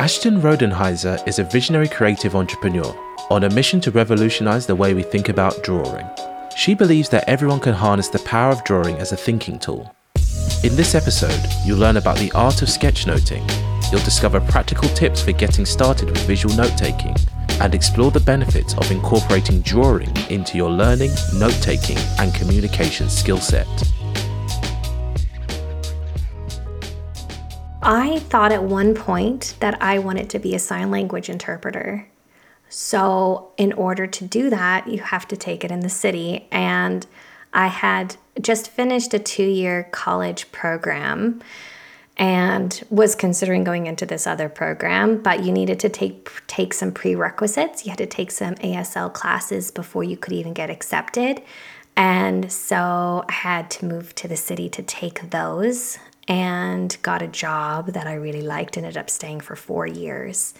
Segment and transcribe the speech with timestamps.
[0.00, 2.96] Ashton Rodenhiser is a visionary creative entrepreneur
[3.28, 6.08] on a mission to revolutionize the way we think about drawing.
[6.56, 9.94] She believes that everyone can harness the power of drawing as a thinking tool.
[10.64, 13.46] In this episode, you'll learn about the art of sketchnoting,
[13.92, 17.14] you'll discover practical tips for getting started with visual note taking,
[17.60, 23.38] and explore the benefits of incorporating drawing into your learning, note taking, and communication skill
[23.38, 23.68] set.
[27.92, 32.06] I thought at one point that I wanted to be a sign language interpreter.
[32.68, 36.46] So, in order to do that, you have to take it in the city.
[36.52, 37.04] And
[37.52, 41.42] I had just finished a two year college program
[42.16, 46.92] and was considering going into this other program, but you needed to take take some
[46.92, 47.84] prerequisites.
[47.84, 51.42] You had to take some ASL classes before you could even get accepted.
[51.96, 55.98] And so I had to move to the city to take those
[56.30, 60.54] and got a job that I really liked, ended up staying for four years.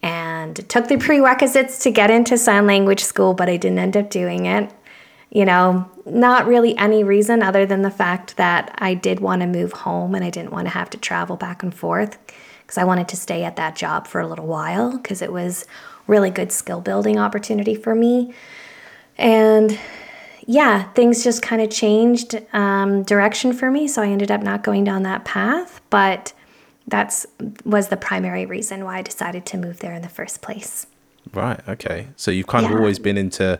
[0.00, 4.08] And took the prerequisites to get into sign language school, but I didn't end up
[4.08, 4.72] doing it.
[5.30, 9.48] You know, not really any reason other than the fact that I did want to
[9.48, 12.16] move home and I didn't want to have to travel back and forth
[12.60, 15.66] because I wanted to stay at that job for a little while because it was
[16.06, 18.32] really good skill building opportunity for me.
[19.18, 19.76] And
[20.46, 23.88] yeah, things just kind of changed um, direction for me.
[23.88, 26.32] So I ended up not going down that path, but
[26.86, 27.26] that's
[27.64, 30.86] was the primary reason why I decided to move there in the first place.
[31.34, 31.60] Right.
[31.68, 32.08] Okay.
[32.14, 32.72] So you've kind yeah.
[32.72, 33.58] of always been into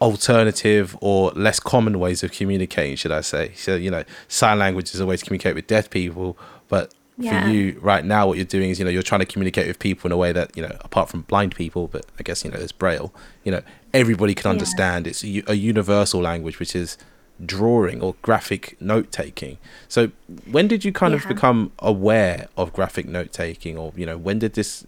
[0.00, 3.52] alternative or less common ways of communicating, should I say?
[3.54, 6.36] So you know, sign language is a way to communicate with deaf people,
[6.68, 7.44] but yeah.
[7.44, 9.78] for you right now, what you're doing is you know you're trying to communicate with
[9.78, 12.50] people in a way that you know apart from blind people, but I guess you
[12.50, 13.12] know there's braille.
[13.44, 13.62] You know,
[13.92, 15.06] everybody can understand.
[15.06, 15.10] Yeah.
[15.10, 16.98] It's a, a, universal language, which is
[17.44, 19.58] drawing or graphic note taking.
[19.88, 20.10] So,
[20.50, 21.20] when did you kind yeah.
[21.20, 24.86] of become aware of graphic note taking, or you know, when did this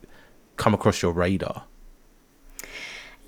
[0.57, 1.65] come across your radar?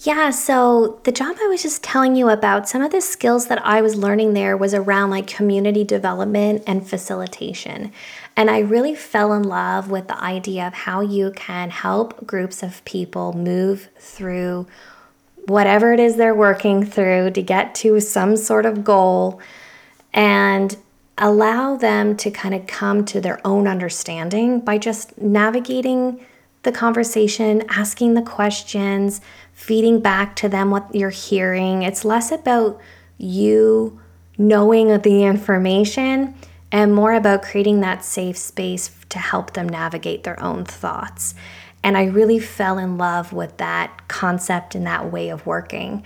[0.00, 3.64] Yeah, so the job I was just telling you about, some of the skills that
[3.66, 7.90] I was learning there was around like community development and facilitation.
[8.38, 12.62] And I really fell in love with the idea of how you can help groups
[12.62, 14.68] of people move through
[15.48, 19.40] whatever it is they're working through to get to some sort of goal
[20.14, 20.76] and
[21.18, 26.24] allow them to kind of come to their own understanding by just navigating
[26.62, 29.20] the conversation, asking the questions,
[29.52, 31.82] feeding back to them what you're hearing.
[31.82, 32.80] It's less about
[33.16, 34.00] you
[34.36, 36.36] knowing the information
[36.70, 41.34] and more about creating that safe space to help them navigate their own thoughts.
[41.82, 46.02] And I really fell in love with that concept and that way of working.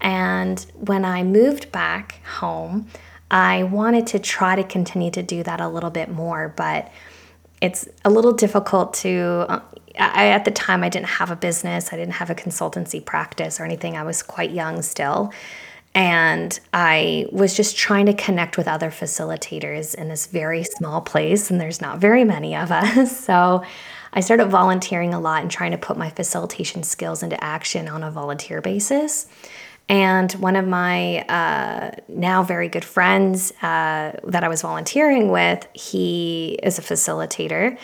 [0.00, 2.86] And when I moved back home,
[3.30, 6.92] I wanted to try to continue to do that a little bit more, but
[7.60, 9.46] it's a little difficult to.
[9.48, 9.60] Uh,
[9.98, 13.60] I, at the time, I didn't have a business, I didn't have a consultancy practice
[13.60, 13.96] or anything.
[13.96, 15.32] I was quite young still.
[15.94, 21.50] And I was just trying to connect with other facilitators in this very small place,
[21.50, 23.24] and there's not very many of us.
[23.24, 23.64] So
[24.12, 28.02] I started volunteering a lot and trying to put my facilitation skills into action on
[28.02, 29.26] a volunteer basis.
[29.88, 35.66] And one of my uh, now very good friends uh, that I was volunteering with,
[35.74, 37.76] he is a facilitator.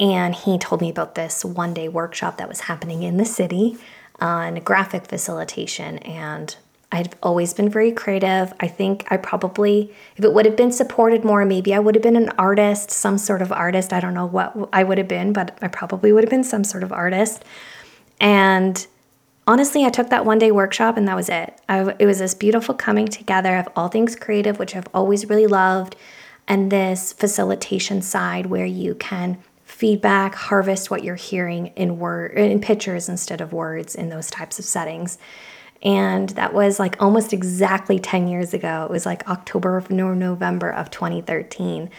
[0.00, 3.76] And he told me about this one day workshop that was happening in the city
[4.20, 5.98] on graphic facilitation.
[5.98, 6.56] And
[6.94, 8.52] I've always been very creative.
[8.60, 12.02] I think I probably, if it would have been supported more, maybe I would have
[12.02, 13.92] been an artist, some sort of artist.
[13.92, 16.62] I don't know what I would have been, but I probably would have been some
[16.62, 17.44] sort of artist.
[18.20, 18.86] And
[19.44, 21.60] honestly, I took that one day workshop and that was it.
[21.68, 25.48] I, it was this beautiful coming together of all things creative, which I've always really
[25.48, 25.96] loved,
[26.46, 32.60] and this facilitation side where you can feedback, harvest what you're hearing in word in
[32.60, 35.18] pictures instead of words in those types of settings.
[35.84, 38.84] And that was like almost exactly 10 years ago.
[38.84, 41.90] It was like October or November of 2013.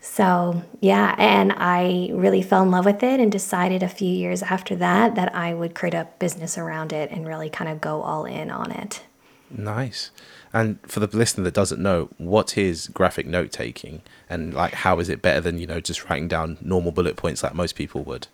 [0.00, 4.42] So, yeah, and I really fell in love with it and decided a few years
[4.42, 8.02] after that that I would create a business around it and really kind of go
[8.02, 9.04] all in on it.
[9.48, 10.10] Nice.
[10.52, 14.98] And for the listener that doesn't know, what is graphic note taking and like how
[14.98, 18.02] is it better than, you know, just writing down normal bullet points like most people
[18.02, 18.26] would?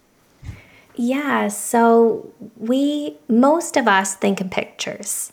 [1.00, 5.32] Yeah, so we, most of us think in pictures,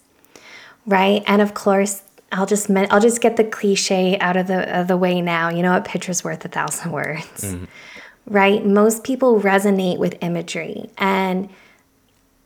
[0.85, 1.23] right?
[1.25, 4.95] And of course, I'll just I'll just get the cliche out of the of the
[4.95, 5.49] way now.
[5.49, 7.65] You know, a picture's worth a thousand words, mm-hmm.
[8.27, 8.63] right?
[8.63, 11.49] Most people resonate with imagery, and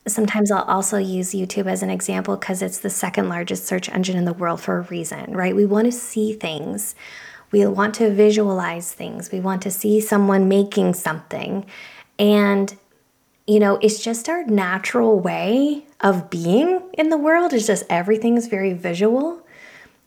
[0.07, 4.15] sometimes I'll also use YouTube as an example because it's the second largest search engine
[4.15, 5.53] in the world for a reason, right?
[5.53, 6.95] We want to see things,
[7.51, 11.65] we want to visualize things, we want to see someone making something,
[12.17, 12.77] and
[13.49, 17.51] you know, it's just our natural way of being in the world.
[17.51, 19.43] It's just everything's very visual.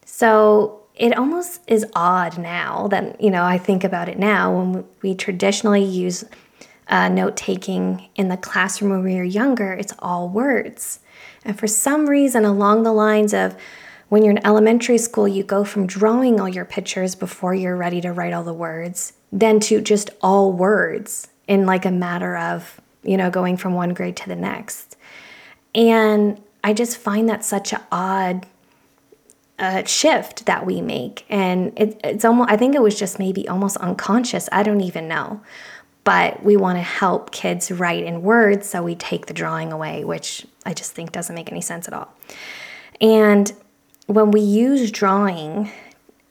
[0.04, 4.84] So it almost is odd now that, you know, I think about it now when
[5.02, 6.24] we traditionally use
[6.86, 11.00] uh, note taking in the classroom when we were younger, it's all words.
[11.44, 13.56] And for some reason, along the lines of
[14.08, 18.00] when you're in elementary school, you go from drawing all your pictures before you're ready
[18.02, 22.80] to write all the words, then to just all words in like a matter of,
[23.02, 24.96] you know, going from one grade to the next.
[25.74, 28.46] And I just find that such an odd
[29.58, 31.24] uh, shift that we make.
[31.28, 34.48] And it, it's almost, I think it was just maybe almost unconscious.
[34.52, 35.40] I don't even know.
[36.04, 40.02] But we want to help kids write in words, so we take the drawing away,
[40.04, 42.12] which I just think doesn't make any sense at all.
[43.00, 43.52] And
[44.06, 45.70] when we use drawing,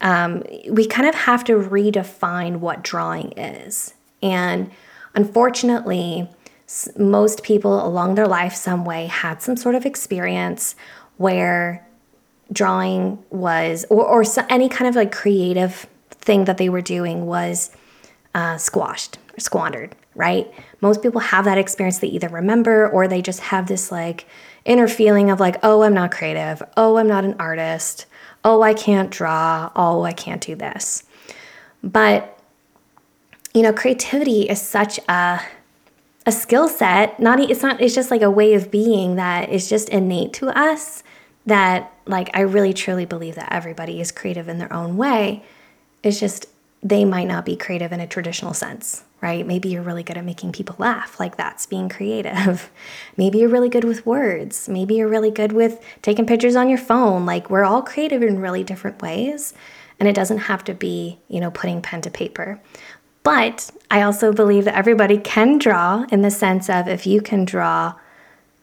[0.02, 3.94] um, we kind of have to redefine what drawing is.
[4.22, 4.70] And
[5.14, 6.28] unfortunately,
[6.96, 10.74] most people along their life, some way, had some sort of experience
[11.16, 11.86] where
[12.52, 17.70] drawing was, or, or any kind of like creative thing that they were doing was
[18.34, 20.52] uh, squashed or squandered, right?
[20.80, 21.98] Most people have that experience.
[21.98, 24.26] They either remember or they just have this like
[24.64, 26.62] inner feeling of like, oh, I'm not creative.
[26.76, 28.06] Oh, I'm not an artist.
[28.44, 29.70] Oh, I can't draw.
[29.76, 31.04] Oh, I can't do this.
[31.82, 32.38] But,
[33.54, 35.40] you know, creativity is such a
[36.24, 39.68] a skill set not it's not it's just like a way of being that is
[39.68, 41.02] just innate to us
[41.46, 45.44] that like I really truly believe that everybody is creative in their own way.
[46.02, 46.46] It's just
[46.82, 49.46] they might not be creative in a traditional sense, right?
[49.46, 52.70] Maybe you're really good at making people laugh, like that's being creative.
[53.16, 54.68] Maybe you're really good with words.
[54.68, 57.24] Maybe you're really good with taking pictures on your phone.
[57.24, 59.54] Like we're all creative in really different ways,
[60.00, 62.60] and it doesn't have to be, you know, putting pen to paper.
[63.22, 67.44] But I also believe that everybody can draw in the sense of if you can
[67.44, 67.94] draw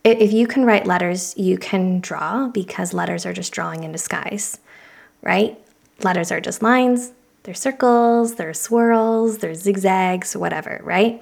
[0.04, 4.58] if you can write letters, you can draw because letters are just drawing in disguise,
[5.22, 5.60] right?
[6.04, 7.12] Letters are just lines,
[7.44, 11.22] they're circles, they're swirls, they're zigzags, whatever, right?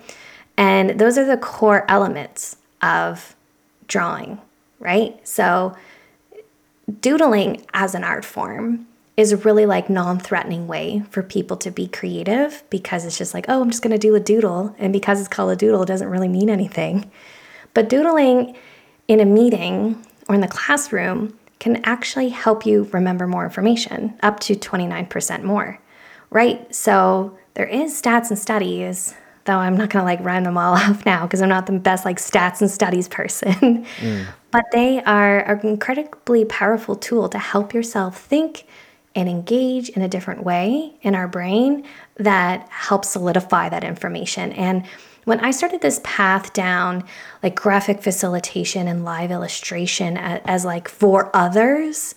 [0.57, 3.35] And those are the core elements of
[3.87, 4.39] drawing,
[4.79, 5.19] right?
[5.27, 5.75] So,
[7.01, 8.87] doodling as an art form
[9.17, 13.61] is really like non-threatening way for people to be creative because it's just like, oh,
[13.61, 16.07] I'm just going to do a doodle and because it's called a doodle it doesn't
[16.07, 17.11] really mean anything.
[17.73, 18.55] But doodling
[19.07, 24.39] in a meeting or in the classroom can actually help you remember more information, up
[24.41, 25.79] to 29% more,
[26.29, 26.73] right?
[26.73, 29.15] So there is stats and studies,
[29.45, 31.73] though I'm not going to like run them all off now because I'm not the
[31.73, 33.85] best like stats and studies person.
[33.97, 34.27] Mm.
[34.51, 38.65] but they are an incredibly powerful tool to help yourself think
[39.17, 41.83] and engage in a different way in our brain
[42.17, 44.51] that helps solidify that information.
[44.53, 44.85] And
[45.25, 47.03] when I started this path down
[47.41, 52.13] like graphic facilitation and live illustration as, as like for others,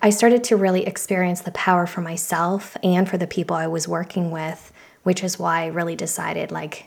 [0.00, 3.88] I started to really experience the power for myself and for the people I was
[3.88, 4.72] working with,
[5.02, 6.86] which is why I really decided like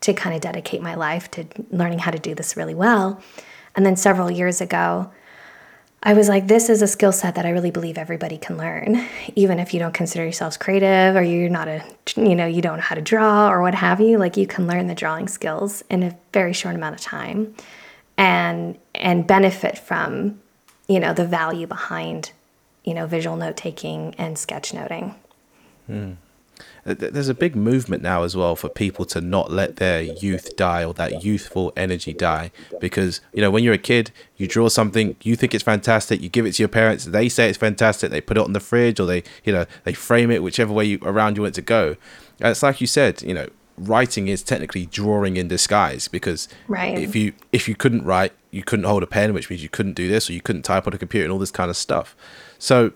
[0.00, 3.20] to kind of dedicate my life to learning how to do this really well.
[3.76, 5.12] And then several years ago,
[6.00, 9.04] I was like, this is a skill set that I really believe everybody can learn,
[9.34, 11.82] even if you don't consider yourselves creative or you're not a,
[12.16, 14.16] you know, you don't know how to draw or what have you.
[14.16, 17.54] Like, you can learn the drawing skills in a very short amount of time,
[18.16, 20.40] and and benefit from,
[20.86, 22.30] you know, the value behind,
[22.84, 25.14] you know, visual note taking and sketchnoting.
[25.86, 26.12] Hmm.
[26.88, 30.56] Uh, there's a big movement now as well for people to not let their youth
[30.56, 34.68] die or that youthful energy die because you know when you're a kid you draw
[34.68, 38.10] something you think it's fantastic you give it to your parents they say it's fantastic
[38.10, 40.84] they put it on the fridge or they you know they frame it whichever way
[40.84, 41.96] you, around you want it to go
[42.40, 46.98] and it's like you said you know writing is technically drawing in disguise because right.
[46.98, 49.92] if you if you couldn't write you couldn't hold a pen which means you couldn't
[49.92, 52.16] do this or you couldn't type on a computer and all this kind of stuff
[52.58, 52.92] so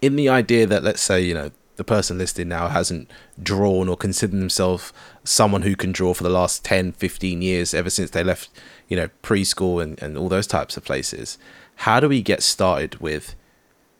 [0.00, 3.10] in the idea that let's say you know the person listed now hasn't
[3.42, 4.92] drawn or considered themselves
[5.24, 8.50] someone who can draw for the last 10 15 years ever since they left
[8.88, 11.38] you know preschool and, and all those types of places.
[11.76, 13.34] How do we get started with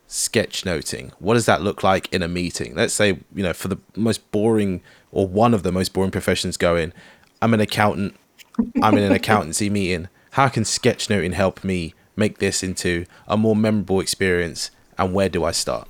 [0.09, 2.75] sketchnoting what does that look like in a meeting?
[2.75, 6.57] Let's say you know for the most boring or one of the most boring professions
[6.57, 6.93] going
[7.41, 8.15] i'm an accountant.
[8.83, 10.09] I'm in an accountancy meeting.
[10.33, 14.71] How can sketchnoting help me make this into a more memorable experience?
[14.99, 15.89] And where do i start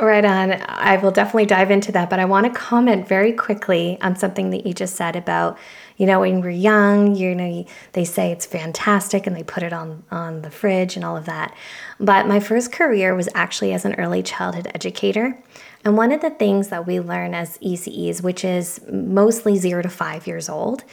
[0.00, 0.52] Right on.
[0.68, 4.50] I will definitely dive into that, but I want to comment very quickly on something
[4.50, 5.58] that you just said about,
[5.96, 9.72] you know, when we're young, you know, they say it's fantastic and they put it
[9.72, 11.52] on on the fridge and all of that.
[11.98, 15.36] But my first career was actually as an early childhood educator.
[15.84, 19.88] And one of the things that we learn as ECEs, which is mostly 0 to
[19.88, 20.84] 5 years old,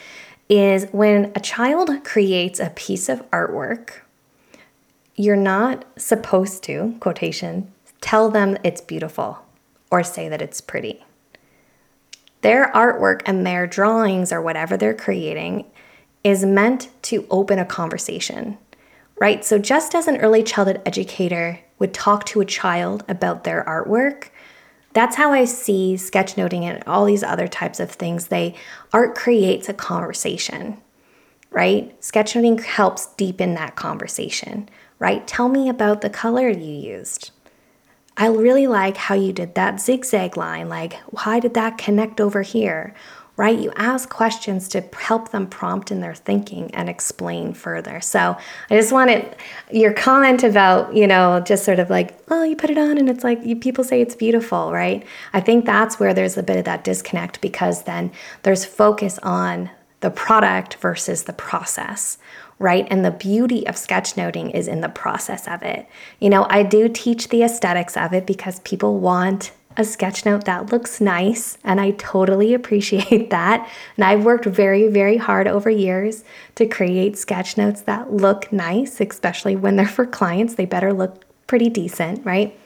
[0.50, 4.02] is when a child creates a piece of artwork,
[5.16, 7.72] you're not supposed to, quotation,
[8.06, 9.40] tell them it's beautiful
[9.90, 11.04] or say that it's pretty.
[12.42, 15.66] Their artwork and their drawings or whatever they're creating
[16.24, 18.60] is meant to open a conversation,
[19.20, 19.44] right?
[19.44, 24.30] So, just as an early childhood educator would talk to a child about their artwork,
[24.94, 28.28] that's how I see sketchnoting and all these other types of things.
[28.28, 28.54] They
[28.94, 30.78] art creates a conversation,
[31.50, 32.00] right?
[32.02, 34.70] Sketchnoting helps deepen that conversation,
[35.00, 35.28] right?
[35.28, 37.32] Tell me about the color you used.
[38.18, 40.70] I really like how you did that zigzag line.
[40.70, 42.94] Like, why did that connect over here?
[43.38, 43.60] Right?
[43.60, 48.00] You ask questions to help them prompt in their thinking and explain further.
[48.00, 48.38] So
[48.70, 49.36] I just wanted
[49.70, 53.10] your comment about, you know, just sort of like, oh, you put it on and
[53.10, 55.06] it's like you, people say it's beautiful, right?
[55.34, 59.70] I think that's where there's a bit of that disconnect because then there's focus on
[60.00, 62.18] the product versus the process
[62.60, 62.88] right?
[62.90, 65.88] And the beauty of sketchnoting is in the process of it.
[66.20, 70.46] You know, I do teach the aesthetics of it because people want a sketch note
[70.46, 73.70] that looks nice, and I totally appreciate that.
[73.98, 76.24] And I've worked very, very hard over years
[76.56, 80.56] to create sketch notes that look nice, especially when they're for clients.
[80.56, 82.58] They better look pretty decent, right?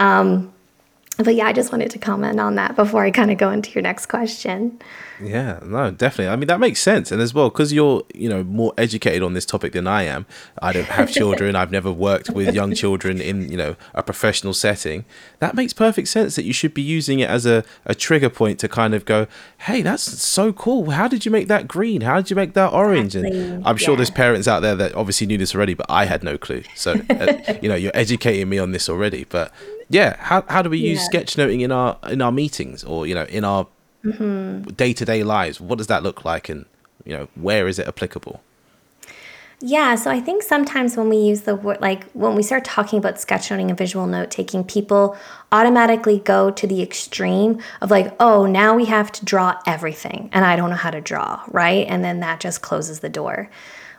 [0.00, 0.53] Um,
[1.16, 3.70] but yeah, I just wanted to comment on that before I kind of go into
[3.70, 4.80] your next question.
[5.22, 6.32] Yeah, no, definitely.
[6.32, 7.12] I mean, that makes sense.
[7.12, 10.26] And as well, because you're, you know, more educated on this topic than I am,
[10.60, 11.54] I don't have children.
[11.54, 15.04] I've never worked with young children in, you know, a professional setting.
[15.38, 18.58] That makes perfect sense that you should be using it as a, a trigger point
[18.60, 19.28] to kind of go,
[19.58, 20.90] hey, that's so cool.
[20.90, 22.00] How did you make that green?
[22.00, 23.14] How did you make that orange?
[23.14, 23.40] Exactly.
[23.40, 23.98] And I'm sure yeah.
[23.98, 26.64] there's parents out there that obviously knew this already, but I had no clue.
[26.74, 29.24] So, uh, you know, you're educating me on this already.
[29.24, 29.52] But
[29.94, 31.20] yeah, how, how do we use yeah.
[31.20, 33.68] sketchnoting in our in our meetings or, you know, in our
[34.74, 35.60] day to day lives?
[35.60, 36.66] What does that look like, and
[37.04, 38.42] you know where is it applicable?
[39.60, 42.98] Yeah, so I think sometimes when we use the word, like when we start talking
[42.98, 45.16] about sketchnoting and visual note taking, people
[45.52, 50.44] automatically go to the extreme of like, oh, now we have to draw everything, and
[50.44, 51.86] I don't know how to draw, right?
[51.88, 53.48] And then that just closes the door.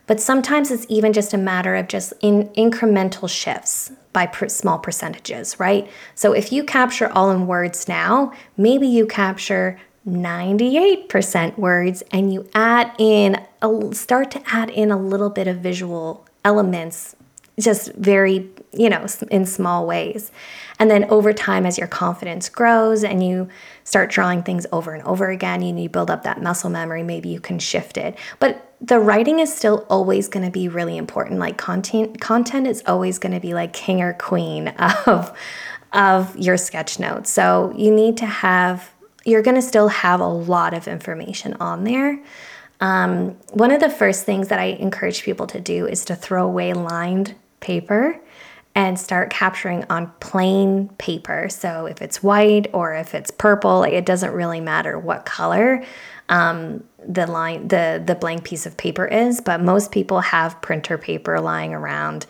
[0.08, 4.80] But sometimes it's even just a matter of just in incremental shifts by per small
[4.80, 5.90] percentages, right?
[6.14, 12.48] So if you capture all in words now, maybe you capture 98% words and you
[12.54, 17.16] add in a, start to add in a little bit of visual elements
[17.60, 20.32] just very you know in small ways
[20.78, 23.48] and then over time as your confidence grows and you
[23.86, 27.30] start drawing things over and over again and you build up that muscle memory maybe
[27.30, 31.40] you can shift it but the writing is still always going to be really important.
[31.40, 34.68] Like content content is always going to be like king or queen
[35.06, 35.38] of
[35.94, 37.32] of your sketch notes.
[37.32, 38.92] So you need to have
[39.26, 42.22] you're going to still have a lot of information on there.
[42.80, 46.46] Um, one of the first things that I encourage people to do is to throw
[46.46, 48.20] away lined paper
[48.76, 51.48] and start capturing on plain paper.
[51.50, 55.84] So if it's white or if it's purple, it doesn't really matter what color
[56.28, 59.40] um, the line the the blank piece of paper is.
[59.40, 62.26] But most people have printer paper lying around.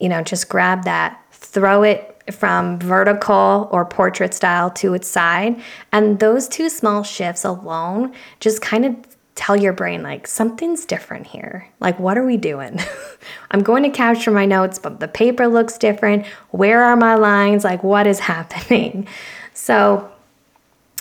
[0.00, 5.60] You know, just grab that, throw it from vertical or portrait style to its side.
[5.92, 11.26] And those two small shifts alone just kind of tell your brain, like, something's different
[11.26, 11.68] here.
[11.80, 12.80] Like, what are we doing?
[13.50, 16.26] I'm going to capture my notes, but the paper looks different.
[16.50, 17.64] Where are my lines?
[17.64, 19.08] Like, what is happening?
[19.52, 20.10] So,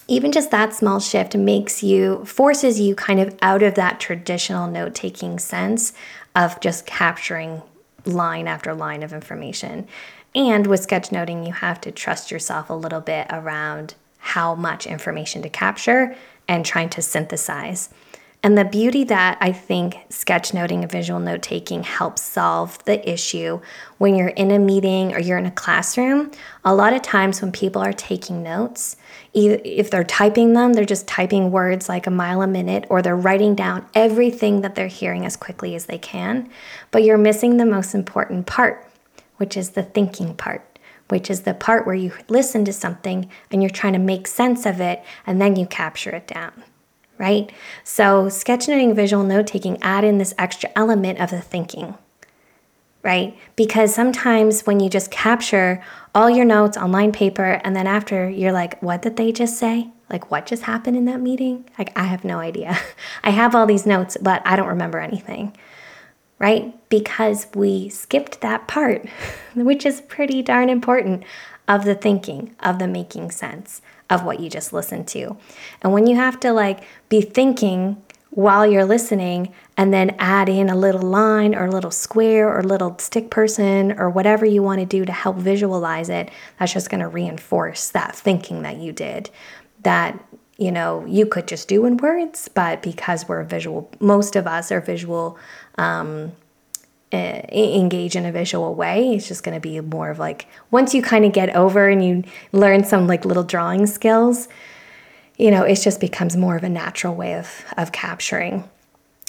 [0.08, 4.68] even just that small shift makes you, forces you kind of out of that traditional
[4.68, 5.94] note taking sense
[6.36, 7.62] of just capturing
[8.06, 9.88] line after line of information.
[10.36, 15.42] And with sketchnoting, you have to trust yourself a little bit around how much information
[15.44, 16.16] to capture
[16.48, 17.90] and trying to synthesize.
[18.46, 23.62] And the beauty that I think sketchnoting and visual note taking helps solve the issue
[24.00, 26.30] when you're in a meeting or you're in a classroom.
[26.66, 28.98] A lot of times when people are taking notes,
[29.34, 33.16] if they're typing them, they're just typing words like a mile a minute or they're
[33.16, 36.50] writing down everything that they're hearing as quickly as they can.
[36.92, 38.92] But you're missing the most important part,
[39.38, 43.64] which is the thinking part, which is the part where you listen to something and
[43.64, 46.62] you're trying to make sense of it and then you capture it down,
[47.24, 47.54] right?
[47.86, 51.98] So, sketchnoting, visual note taking add in this extra element of the thinking,
[53.02, 53.34] right?
[53.56, 55.82] Because sometimes when you just capture
[56.14, 59.58] all your notes on line paper and then after you're like, what did they just
[59.58, 59.88] say?
[60.10, 61.64] Like, what just happened in that meeting?
[61.80, 62.78] Like, I have no idea.
[63.24, 65.56] I have all these notes, but I don't remember anything
[66.40, 66.76] right?
[66.90, 69.08] Because we skipped that part,
[69.56, 71.24] which is pretty darn important
[71.68, 75.38] of the thinking, of the making sense of what you just listened to.
[75.82, 78.02] And when you have to like be thinking
[78.32, 82.60] while you're listening and then add in a little line or a little square or
[82.60, 86.30] a little stick person or whatever you want to do to help visualize it,
[86.60, 89.30] that's just going to reinforce that thinking that you did.
[89.84, 90.24] That,
[90.58, 94.72] you know, you could just do in words, but because we're visual, most of us
[94.72, 95.38] are visual,
[95.78, 96.32] um,
[97.14, 100.96] Uh, engage in a visual way, it's just going to be more of like once
[100.96, 104.48] you kind of get over and you learn some like little drawing skills,
[105.38, 108.68] you know, it just becomes more of a natural way of, of capturing.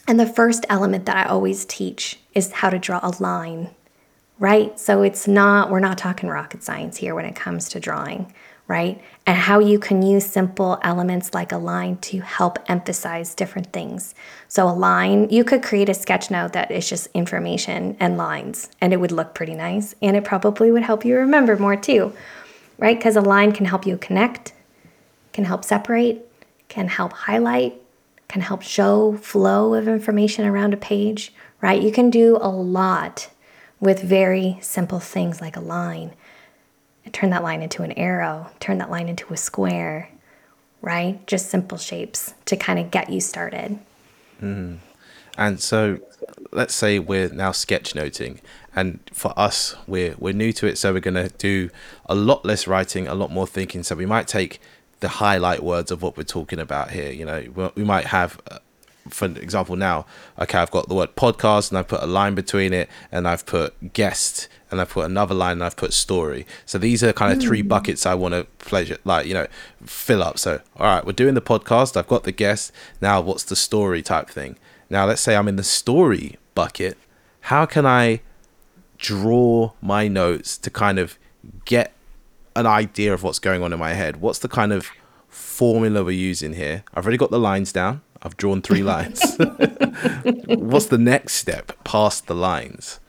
[0.09, 3.69] And the first element that I always teach is how to draw a line,
[4.39, 4.81] right?
[4.81, 8.33] So it's not, we're not talking rocket science here when it comes to drawing,
[8.67, 9.01] right?
[9.27, 14.15] And how you can use simple elements like a line to help emphasize different things.
[14.49, 18.71] So, a line, you could create a sketch note that is just information and lines,
[18.81, 19.95] and it would look pretty nice.
[20.01, 22.13] And it probably would help you remember more too,
[22.79, 22.97] right?
[22.97, 24.53] Because a line can help you connect,
[25.33, 26.27] can help separate,
[26.69, 27.75] can help highlight,
[28.29, 31.83] can help show flow of information around a page, right?
[31.83, 33.31] You can do a lot
[33.81, 36.15] with very simple things like a line.
[37.13, 40.11] Turn that line into an arrow, turn that line into a square,
[40.81, 41.25] right?
[41.27, 43.79] Just simple shapes to kind of get you started.
[44.43, 44.79] Mm.
[45.37, 45.99] And so
[46.53, 48.39] let's say we're now sketchnoting
[48.75, 51.69] and for us we're we're new to it so we're going to do
[52.07, 54.61] a lot less writing a lot more thinking so we might take
[55.05, 57.13] the highlight words of what we're talking about here.
[57.13, 58.41] You know, we might have,
[59.09, 60.07] for example, now,
[60.39, 63.47] okay, I've got the word podcast and I've put a line between it, and I've
[63.47, 66.47] put guest, and I've put another line, and I've put story.
[66.67, 67.69] So these are kind of three mm.
[67.69, 69.47] buckets I want to pleasure, like you know,
[69.85, 70.39] fill up.
[70.39, 71.97] So all right, we're doing the podcast.
[71.97, 72.73] I've got the guest.
[73.01, 74.57] Now, what's the story type thing?
[74.91, 76.97] Now, let's say I'm in the story bucket.
[77.43, 78.21] How can I
[78.99, 81.19] draw my notes to kind of
[81.65, 81.93] get
[82.57, 84.17] an idea of what's going on in my head.
[84.21, 84.91] What's the kind of
[85.29, 86.85] formula we're using here?
[86.95, 88.03] I've already got the lines down.
[88.25, 89.21] I've drawn three lines.
[90.47, 93.01] what's the next step past the lines?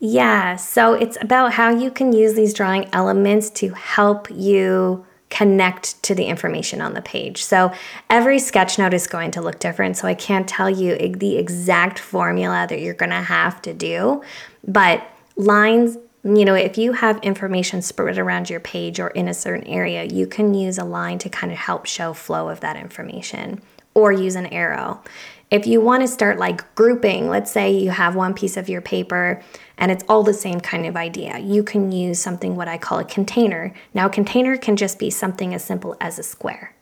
[0.00, 6.02] Yeah, so it's about how you can use these drawing elements to help you connect
[6.02, 7.44] to the information on the page.
[7.44, 7.72] So
[8.10, 9.96] every sketch note is going to look different.
[9.96, 14.22] So I can't tell you the exact formula that you're going to have to do,
[14.66, 19.34] but lines you know, if you have information spread around your page or in a
[19.34, 22.76] certain area, you can use a line to kind of help show flow of that
[22.76, 23.60] information
[23.94, 25.02] or use an arrow.
[25.50, 28.80] If you want to start like grouping, let's say you have one piece of your
[28.80, 29.42] paper
[29.76, 32.98] and it's all the same kind of idea, you can use something what I call
[32.98, 33.74] a container.
[33.92, 36.74] Now, a container can just be something as simple as a square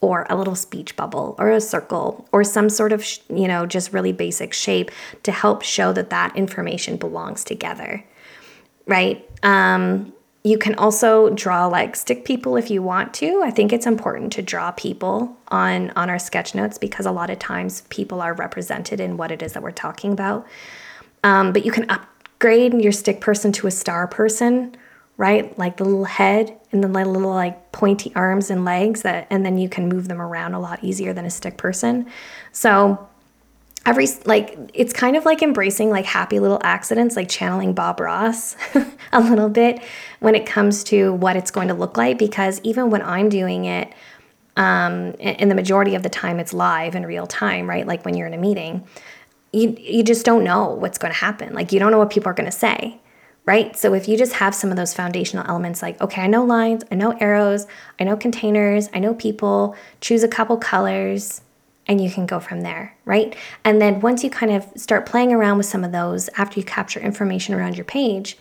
[0.00, 3.92] or a little speech bubble or a circle or some sort of, you know, just
[3.92, 4.90] really basic shape
[5.22, 8.04] to help show that that information belongs together
[8.86, 9.28] right?
[9.42, 10.12] Um,
[10.46, 13.42] you can also draw like stick people if you want to.
[13.42, 17.30] I think it's important to draw people on on our sketch notes because a lot
[17.30, 20.46] of times people are represented in what it is that we're talking about.
[21.24, 24.76] Um, but you can upgrade your stick person to a star person,
[25.16, 25.58] right?
[25.58, 29.44] Like the little head and then like little like pointy arms and legs that, and
[29.44, 32.06] then you can move them around a lot easier than a stick person.
[32.52, 33.08] So
[33.86, 38.56] every like it's kind of like embracing like happy little accidents like channeling bob ross
[39.12, 39.80] a little bit
[40.20, 43.64] when it comes to what it's going to look like because even when i'm doing
[43.64, 43.92] it
[44.56, 47.86] um the majority of the time it's live in real time right?
[47.86, 48.86] Like when you're in a meeting
[49.52, 51.54] you you just don't know what's going to happen.
[51.54, 53.00] Like you don't know what people are going to say
[53.44, 53.76] right?
[53.76, 56.82] So if you just have some of those foundational elements like okay i know lines
[56.90, 57.66] i know arrows
[58.00, 61.42] i know containers i know people choose a couple colors
[61.88, 63.36] and you can go from there, right?
[63.64, 66.64] And then once you kind of start playing around with some of those after you
[66.64, 68.36] capture information around your page,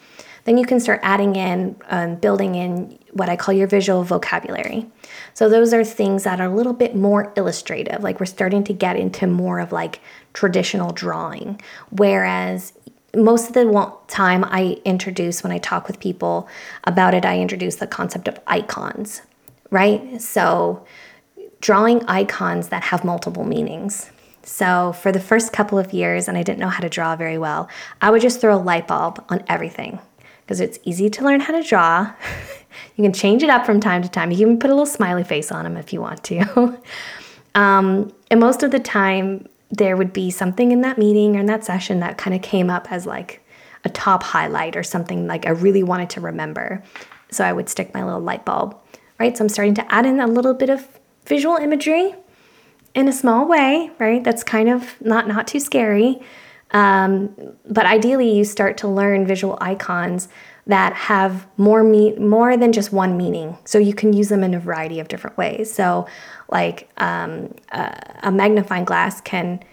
[0.45, 4.87] then you can start adding in, um, building in what I call your visual vocabulary.
[5.33, 8.73] So those are things that are a little bit more illustrative, like we're starting to
[8.73, 9.99] get into more of like
[10.33, 11.59] traditional drawing.
[11.89, 12.73] Whereas
[13.15, 16.47] most of the time I introduce when I talk with people
[16.83, 19.21] about it, I introduce the concept of icons,
[19.71, 20.21] right?
[20.21, 20.85] So
[21.65, 24.11] drawing icons that have multiple meanings.
[24.43, 27.39] So, for the first couple of years, and I didn't know how to draw very
[27.39, 27.67] well,
[28.01, 29.97] I would just throw a light bulb on everything
[30.41, 32.13] because it's easy to learn how to draw.
[32.95, 34.29] you can change it up from time to time.
[34.29, 36.77] You can put a little smiley face on them if you want to.
[37.55, 41.47] um, and most of the time, there would be something in that meeting or in
[41.47, 43.43] that session that kind of came up as like
[43.85, 46.83] a top highlight or something like I really wanted to remember.
[47.31, 48.77] So I would stick my little light bulb,
[49.19, 49.35] right?
[49.35, 50.94] So I'm starting to add in a little bit of
[51.25, 52.15] visual imagery
[52.93, 54.23] in a small way, right?
[54.23, 56.21] That's kind of not not too scary.
[56.71, 57.35] Um,
[57.69, 60.27] but ideally, you start to learn visual icons
[60.67, 63.57] that have more me- more than just one meaning.
[63.65, 65.71] So you can use them in a variety of different ways.
[65.71, 66.07] So,
[66.49, 69.63] like um, a, a magnifying glass can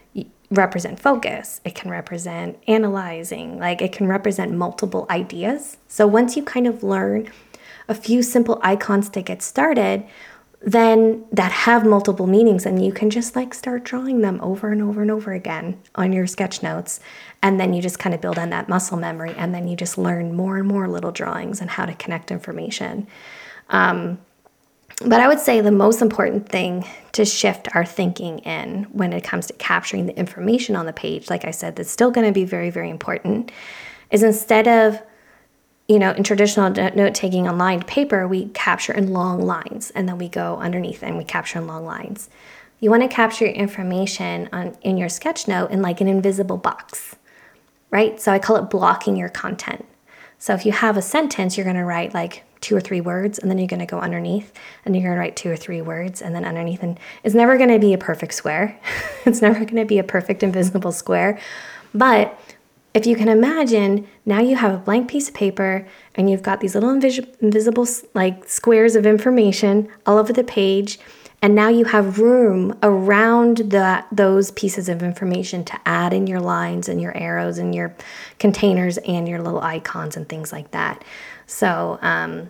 [0.53, 1.61] represent focus.
[1.65, 3.59] It can represent analyzing.
[3.59, 5.79] Like it can represent multiple ideas.
[5.89, 7.33] So once you kind of learn
[7.89, 10.05] a few simple icons to get started,
[10.65, 14.81] then that have multiple meanings and you can just like start drawing them over and
[14.81, 17.01] over and over again on your sketch notes.
[17.43, 19.99] And then you just kind of build on that muscle memory and then you just
[19.99, 23.09] learn more and more little drawings and how to connect information.
[23.71, 24.19] Um,
[25.01, 29.25] but i would say the most important thing to shift our thinking in when it
[29.25, 32.33] comes to capturing the information on the page like i said that's still going to
[32.33, 33.51] be very very important
[34.11, 35.03] is instead of
[35.89, 40.09] you know, in traditional note taking on lined paper, we capture in long lines and
[40.09, 42.31] then we go underneath and we capture in long lines.
[42.81, 46.57] You want to capture your information on in your sketch note in like an invisible
[46.57, 47.17] box,
[47.91, 48.21] right?
[48.21, 49.85] So I call it blocking your content.
[50.39, 53.39] So if you have a sentence, you're going to write like two or three words
[53.39, 54.53] and then you're going to go underneath
[54.85, 57.57] and you're going to write two or three words and then underneath and it's never
[57.57, 58.79] going to be a perfect square.
[59.27, 61.39] it's never going to be a perfect invisible square.
[61.95, 62.39] But
[62.95, 66.61] if you can imagine, now you have a blank piece of paper and you've got
[66.61, 70.99] these little invis- invisible like squares of information all over the page
[71.45, 76.39] and now you have room around the, those pieces of information to add in your
[76.39, 77.93] lines and your arrows and your
[78.39, 81.03] containers and your little icons and things like that.
[81.47, 82.49] So, um,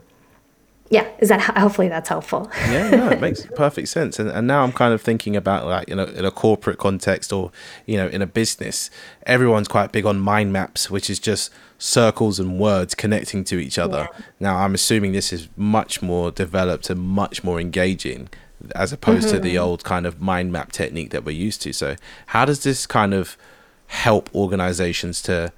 [0.92, 4.62] yeah is that hopefully that's helpful yeah no it makes perfect sense and, and now
[4.62, 7.50] i'm kind of thinking about like you know in a corporate context or
[7.86, 8.90] you know in a business
[9.26, 13.78] everyone's quite big on mind maps which is just circles and words connecting to each
[13.78, 14.24] other yeah.
[14.38, 18.28] now i'm assuming this is much more developed and much more engaging
[18.74, 19.36] as opposed mm-hmm.
[19.36, 19.64] to the mm-hmm.
[19.64, 23.14] old kind of mind map technique that we're used to so how does this kind
[23.14, 23.38] of
[23.86, 25.50] help organizations to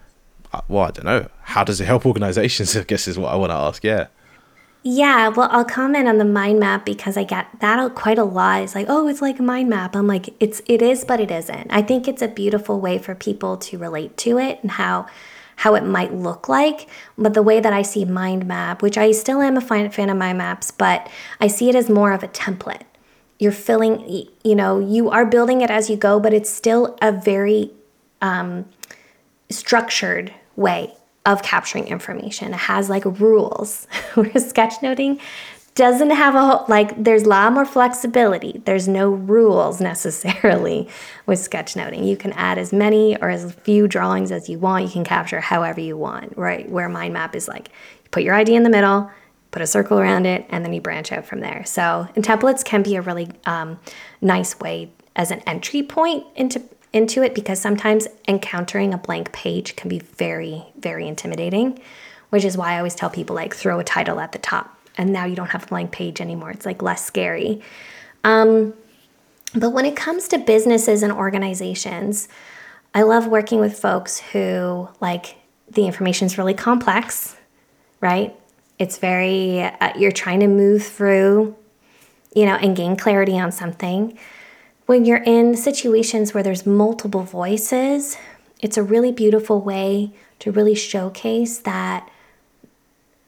[0.53, 3.37] uh, well i don't know how does it help organizations i guess is what i
[3.37, 4.07] want to ask yeah
[4.87, 8.63] yeah, well, I'll comment on the mind map because I get that quite a lot.
[8.63, 9.97] It's like, oh, it's like a mind map.
[9.97, 11.71] I'm like, it's it is, but it isn't.
[11.71, 15.07] I think it's a beautiful way for people to relate to it and how
[15.57, 16.87] how it might look like.
[17.17, 20.17] But the way that I see mind map, which I still am a fan of
[20.19, 21.09] mind maps, but
[21.41, 22.83] I see it as more of a template.
[23.39, 27.11] You're filling, you know, you are building it as you go, but it's still a
[27.11, 27.71] very
[28.21, 28.67] um,
[29.49, 30.95] structured way
[31.27, 32.53] of capturing information.
[32.53, 33.87] It has like rules.
[34.15, 35.21] Whereas sketchnoting
[35.75, 38.63] doesn't have a whole, like there's a lot more flexibility.
[38.65, 40.89] There's no rules necessarily
[41.27, 42.07] with sketchnoting.
[42.07, 44.85] You can add as many or as few drawings as you want.
[44.85, 46.69] You can capture however you want, right?
[46.69, 49.11] Where mind map is like you put your idea in the middle,
[49.51, 51.65] put a circle around it, and then you branch out from there.
[51.65, 53.81] So, and templates can be a really um,
[54.21, 56.63] nice way as an entry point into
[56.95, 61.79] into it because sometimes encountering a blank page can be very, very intimidating,
[62.31, 65.13] which is why I always tell people like throw a title at the top and
[65.13, 66.53] now you don't have a blank page anymore.
[66.53, 67.61] It's like less scary.
[68.23, 68.75] Um,
[69.55, 72.29] but when it comes to businesses and organizations,
[72.95, 75.37] I love working with folks who like
[75.69, 77.37] the information is really complex,
[78.01, 78.37] right?
[78.79, 81.57] It's very, uh, you're trying to move through,
[82.37, 84.17] you know, and gain clarity on something
[84.87, 88.17] when you're in situations where there's multiple voices,
[88.61, 92.11] it's a really beautiful way to really showcase that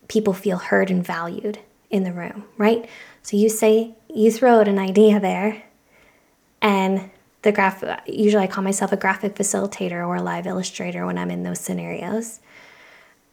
[0.08, 1.58] people feel heard and valued
[1.90, 2.88] in the room, right?
[3.22, 5.62] So you say, you throw out an idea there,
[6.60, 7.10] and
[7.42, 11.30] the graph, usually I call myself a graphic facilitator or a live illustrator when I'm
[11.30, 12.40] in those scenarios.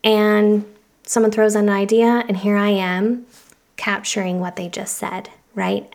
[0.04, 0.66] And
[1.04, 3.26] someone throws out an idea, and here I am
[3.76, 5.92] capturing what they just said, right?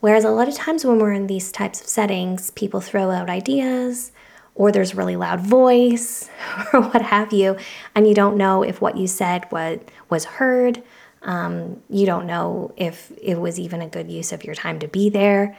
[0.00, 3.28] Whereas a lot of times when we're in these types of settings, people throw out
[3.28, 4.12] ideas
[4.54, 6.28] or there's really loud voice
[6.72, 7.56] or what have you,
[7.94, 10.82] and you don't know if what you said was, was heard.
[11.22, 14.88] Um, you don't know if it was even a good use of your time to
[14.88, 15.56] be there.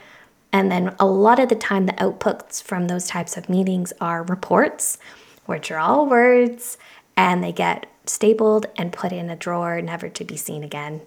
[0.52, 4.22] And then a lot of the time, the outputs from those types of meetings are
[4.24, 4.98] reports,
[5.46, 6.76] which are all words,
[7.16, 11.02] and they get stapled and put in a drawer, never to be seen again.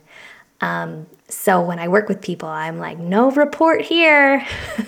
[0.64, 4.48] Um, so when I work with people, I'm like, no report here.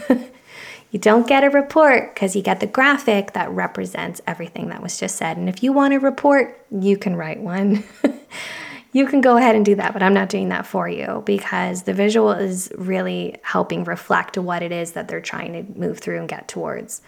[0.91, 4.97] you don't get a report because you get the graphic that represents everything that was
[4.97, 5.35] just said.
[5.35, 7.83] And if you want a report, you can write one.
[8.93, 11.83] you can go ahead and do that, but I'm not doing that for you because
[11.83, 16.19] the visual is really helping reflect what it is that they're trying to move through
[16.19, 17.01] and get towards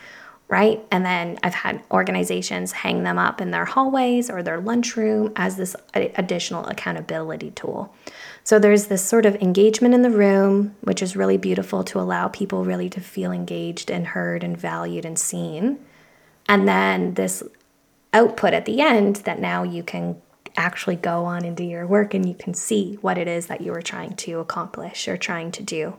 [0.50, 0.86] right?
[0.92, 5.58] And then I've had organizations hang them up in their hallways or their lunchroom as
[5.58, 7.94] this additional accountability tool.
[8.48, 12.30] So there's this sort of engagement in the room, which is really beautiful to allow
[12.30, 15.80] people really to feel engaged and heard and valued and seen.
[16.48, 17.44] And then this
[18.14, 20.22] output at the end that now you can
[20.56, 23.60] actually go on and do your work and you can see what it is that
[23.60, 25.98] you were trying to accomplish or trying to do.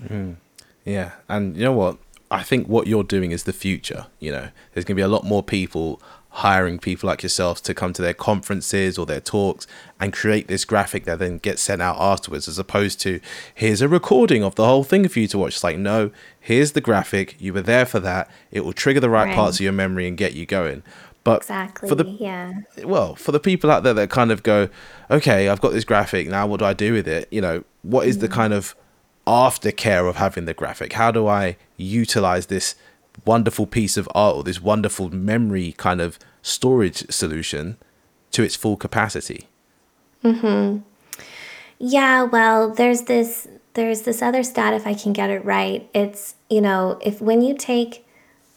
[0.00, 0.36] Mm.
[0.84, 1.10] Yeah.
[1.28, 1.98] And you know what?
[2.30, 4.06] I think what you're doing is the future.
[4.20, 6.00] You know, there's going to be a lot more people
[6.34, 9.68] hiring people like yourselves to come to their conferences or their talks
[10.00, 13.20] and create this graphic that then gets sent out afterwards, as opposed to
[13.54, 15.54] here's a recording of the whole thing for you to watch.
[15.54, 17.36] It's like, no, here's the graphic.
[17.40, 18.28] You were there for that.
[18.50, 19.34] It will trigger the right, right.
[19.34, 20.82] parts of your memory and get you going.
[21.22, 24.68] But exactly, for the yeah, well, for the people out there that kind of go,
[25.10, 26.48] okay, I've got this graphic now.
[26.48, 27.28] What do I do with it?
[27.30, 28.22] You know, what is mm.
[28.22, 28.74] the kind of
[29.26, 30.94] aftercare of having the graphic?
[30.94, 32.74] How do I utilize this
[33.24, 37.76] wonderful piece of art or this wonderful memory kind of storage solution
[38.32, 39.48] to its full capacity?
[40.22, 40.78] Hmm.
[41.78, 42.22] Yeah.
[42.22, 44.74] Well, there's this there's this other stat.
[44.74, 48.06] If I can get it right, it's you know if when you take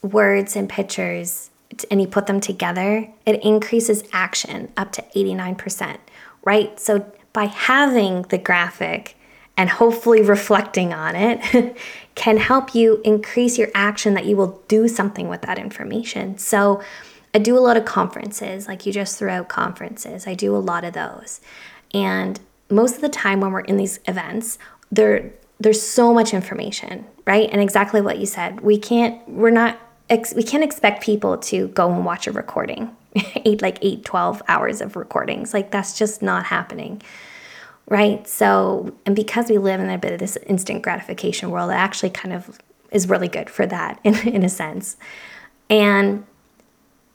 [0.01, 1.49] words and pictures
[1.91, 5.97] and you put them together, it increases action up to 89%,
[6.45, 6.79] right?
[6.79, 9.17] So by having the graphic
[9.57, 11.77] and hopefully reflecting on it
[12.17, 16.35] can help you increase your action that you will do something with that information.
[16.39, 16.81] So
[17.31, 20.25] I do a lot of conferences, like you just threw out conferences.
[20.25, 21.41] I do a lot of those.
[21.93, 22.39] And
[22.71, 24.57] most of the time when we're in these events,
[24.91, 27.49] there there's so much information, right?
[27.51, 28.61] And exactly what you said.
[28.61, 32.95] We can't we're not ex- we can't expect people to go and watch a recording
[33.45, 37.01] eight like eight 12 hours of recordings like that's just not happening
[37.87, 41.75] right so and because we live in a bit of this instant gratification world it
[41.75, 42.59] actually kind of
[42.91, 44.97] is really good for that in, in a sense
[45.69, 46.25] and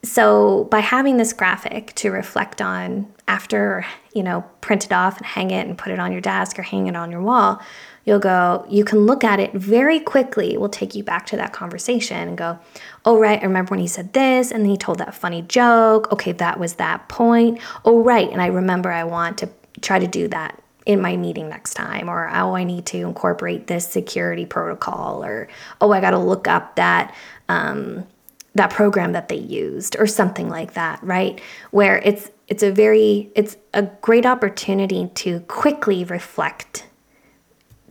[0.05, 5.27] so by having this graphic to reflect on after you know print it off and
[5.27, 7.63] hang it and put it on your desk or hang it on your wall
[8.05, 10.55] you'll go, you can look at it very quickly.
[10.55, 12.59] It will take you back to that conversation and go,
[13.05, 16.11] oh, right, I remember when he said this and then he told that funny joke.
[16.13, 17.61] Okay, that was that point.
[17.85, 18.31] Oh, right.
[18.31, 19.49] And I remember I want to
[19.81, 23.67] try to do that in my meeting next time or oh i need to incorporate
[23.67, 25.49] this security protocol or
[25.81, 27.15] oh i got to look up that
[27.49, 28.07] um,
[28.55, 31.41] that program that they used or something like that right
[31.71, 36.87] where it's it's a very it's a great opportunity to quickly reflect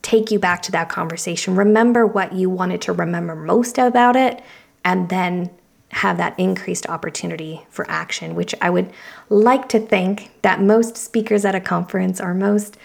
[0.02, 1.56] take you back to that conversation.
[1.56, 4.42] Remember what you wanted to remember most about it,
[4.84, 5.50] and then
[5.92, 8.92] have that increased opportunity for action, which I would
[9.30, 12.78] like to think that most speakers at a conference or most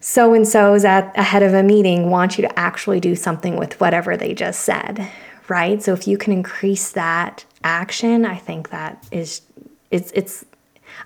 [0.00, 3.80] so and so's at ahead of a meeting want you to actually do something with
[3.80, 5.10] whatever they just said,
[5.48, 5.82] right?
[5.82, 9.42] So if you can increase that action, I think that is
[9.90, 10.44] it's it's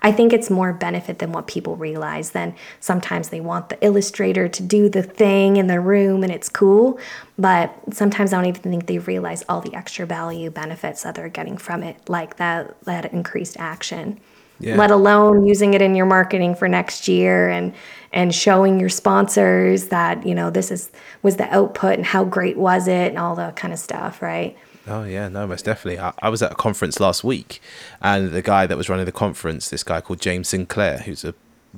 [0.01, 2.31] I think it's more benefit than what people realize.
[2.31, 6.49] Then sometimes they want the illustrator to do the thing in the room and it's
[6.49, 6.99] cool,
[7.37, 11.29] but sometimes I don't even think they realize all the extra value benefits that they're
[11.29, 14.19] getting from it, like that that increased action.
[14.59, 14.75] Yeah.
[14.75, 17.73] Let alone using it in your marketing for next year and
[18.13, 22.57] and showing your sponsors that you know this is was the output and how great
[22.57, 24.57] was it and all the kind of stuff, right?
[24.87, 25.99] Oh yeah, no, most definitely.
[25.99, 27.61] I, I, was at a conference last week,
[28.01, 31.35] and the guy that was running the conference, this guy called James Sinclair, who's a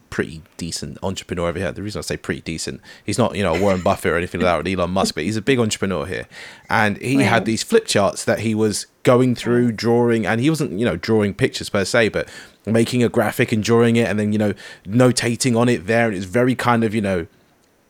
[0.09, 1.71] pretty decent entrepreneur over here.
[1.71, 4.63] The reason I say pretty decent, he's not you know Warren Buffett or anything like
[4.63, 6.27] that, or Elon Musk, but he's a big entrepreneur here,
[6.69, 10.79] and he had these flip charts that he was going through, drawing, and he wasn't
[10.79, 12.29] you know drawing pictures per se, but
[12.65, 14.53] making a graphic and drawing it, and then you know
[14.85, 17.27] notating on it there, and it's very kind of you know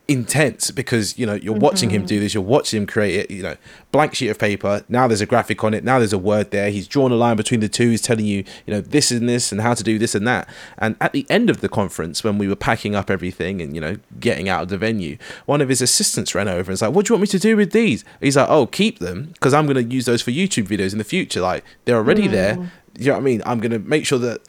[0.07, 1.99] intense because you know you're watching mm-hmm.
[1.99, 3.55] him do this you're watching him create it you know
[3.93, 4.83] blank sheet of paper.
[4.89, 5.83] Now there's a graphic on it.
[5.83, 6.71] Now there's a word there.
[6.71, 7.91] He's drawn a line between the two.
[7.91, 10.49] He's telling you you know this and this and how to do this and that.
[10.77, 13.79] And at the end of the conference when we were packing up everything and you
[13.79, 16.93] know getting out of the venue one of his assistants ran over and was like
[16.93, 18.03] what do you want me to do with these?
[18.19, 20.97] He's like oh keep them because i'm going to use those for youtube videos in
[20.97, 21.39] the future.
[21.39, 22.31] Like they're already mm.
[22.31, 23.41] there you know what I mean?
[23.45, 24.41] I'm going to make sure that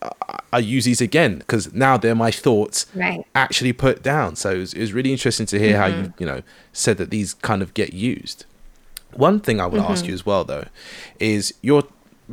[0.53, 3.27] I use these again because now they're my thoughts right.
[3.35, 4.37] actually put down.
[4.37, 5.81] So it was, it was really interesting to hear mm-hmm.
[5.81, 6.23] how you, mm-hmm.
[6.23, 8.45] you know, said that these kind of get used.
[9.13, 9.93] One thing I would mm-hmm.
[9.93, 10.67] ask you as well, though,
[11.19, 11.85] is you're,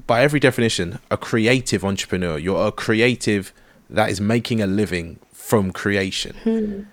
[0.08, 2.38] by every definition, a creative entrepreneur.
[2.38, 3.54] You're a creative
[3.90, 6.36] that is making a living from creation.
[6.44, 6.84] Mm-hmm.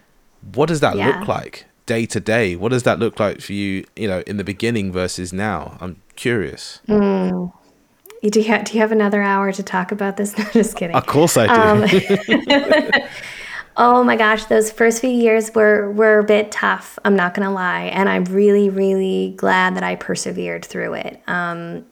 [0.54, 1.18] What does that yeah.
[1.18, 2.54] look like day to day?
[2.54, 5.76] What does that look like for you, you know, in the beginning versus now?
[5.80, 6.80] I'm curious.
[6.86, 7.52] Mm.
[8.22, 10.36] Do you, have, do you have another hour to talk about this?
[10.38, 10.96] No, just kidding.
[10.96, 11.94] Of course I do.
[12.52, 12.90] Um,
[13.76, 16.98] oh my gosh, those first few years were were a bit tough.
[17.04, 21.22] I'm not gonna lie, and I'm really really glad that I persevered through it.
[21.28, 21.84] Um,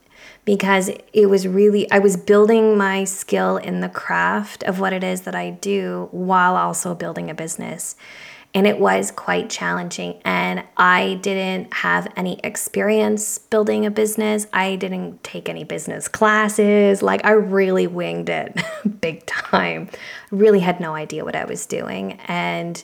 [0.45, 5.05] because it was really I was building my skill in the craft of what it
[5.05, 7.97] is that I do while also building a business.
[8.55, 10.21] And it was quite challenging.
[10.25, 14.47] And I didn't have any experience building a business.
[14.53, 17.03] I didn't take any business classes.
[17.03, 18.59] Like, I really winged it
[19.01, 19.91] big time.
[20.31, 22.13] Really had no idea what I was doing.
[22.27, 22.83] And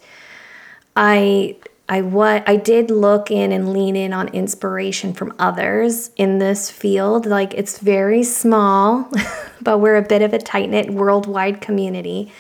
[0.94, 1.56] I
[1.88, 6.70] I what I did look in and lean in on inspiration from others in this
[6.70, 7.26] field.
[7.26, 9.10] Like it's very small,
[9.60, 12.32] but we're a bit of a tight knit worldwide community.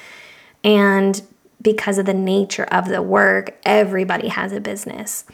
[0.64, 1.20] And
[1.62, 5.24] because of the nature of the work, everybody has a business.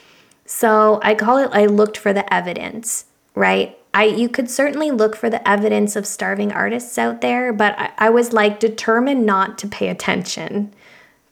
[0.45, 3.79] So I call it, I looked for the evidence, right?
[3.95, 7.93] I, you could certainly look for the evidence of starving artists out there, but I,
[7.99, 10.75] I was like determined not to pay attention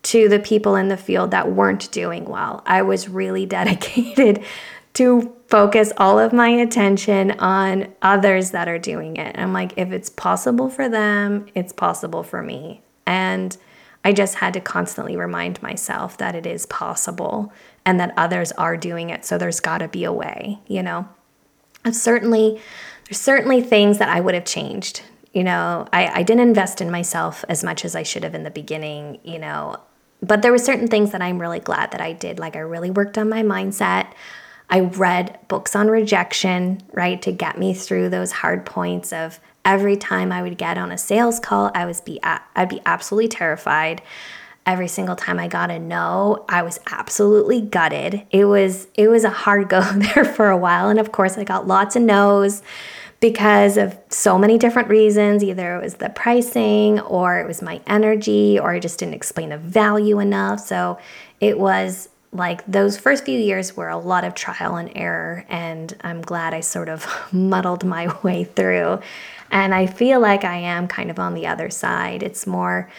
[0.05, 2.63] to the people in the field that weren't doing well.
[2.67, 4.45] I was really dedicated
[4.95, 9.37] to focus all of my attention on others that are doing it.
[9.39, 12.83] I'm like, if it's possible for them, it's possible for me.
[13.07, 13.57] And
[14.07, 17.53] I just had to constantly remind myself that it is possible
[17.85, 19.25] and that others are doing it.
[19.25, 21.09] So there's got to be a way, you know.
[21.85, 22.61] I've certainly
[23.09, 25.03] there's certainly things that I would have changed.
[25.33, 28.45] You know, I, I didn't invest in myself as much as I should have in
[28.45, 29.81] the beginning, you know.
[30.23, 32.39] But there were certain things that I'm really glad that I did.
[32.39, 34.13] Like I really worked on my mindset.
[34.71, 39.97] I read books on rejection, right, to get me through those hard points of every
[39.97, 44.01] time I would get on a sales call, I was be I'd be absolutely terrified.
[44.65, 48.27] Every single time I got a no, I was absolutely gutted.
[48.31, 49.81] It was it was a hard go
[50.15, 52.63] there for a while, and of course, I got lots of no's
[53.19, 55.43] because of so many different reasons.
[55.43, 59.51] Either it was the pricing, or it was my energy, or I just didn't explain
[59.51, 60.61] the value enough.
[60.61, 60.99] So
[61.41, 65.97] it was like those first few years were a lot of trial and error, and
[66.03, 69.01] I'm glad I sort of muddled my way through.
[69.51, 72.23] And I feel like I am kind of on the other side.
[72.23, 72.91] It's more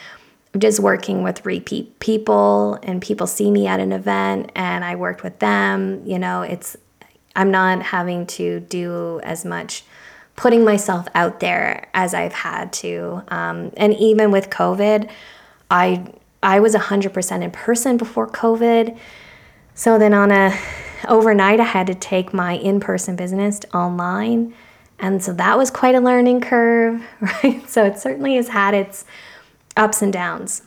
[0.57, 5.23] just working with repeat people, and people see me at an event, and I worked
[5.23, 6.01] with them.
[6.05, 6.77] You know, it's
[7.36, 9.83] I'm not having to do as much
[10.36, 13.23] putting myself out there as I've had to.
[13.27, 15.10] Um, and even with COVID,
[15.69, 18.97] I I was 100% in person before COVID.
[19.73, 20.57] So then on a
[21.07, 24.53] overnight I had to take my in-person business online.
[24.99, 27.67] And so that was quite a learning curve, right?
[27.69, 29.05] So it certainly has had its
[29.75, 30.63] ups and downs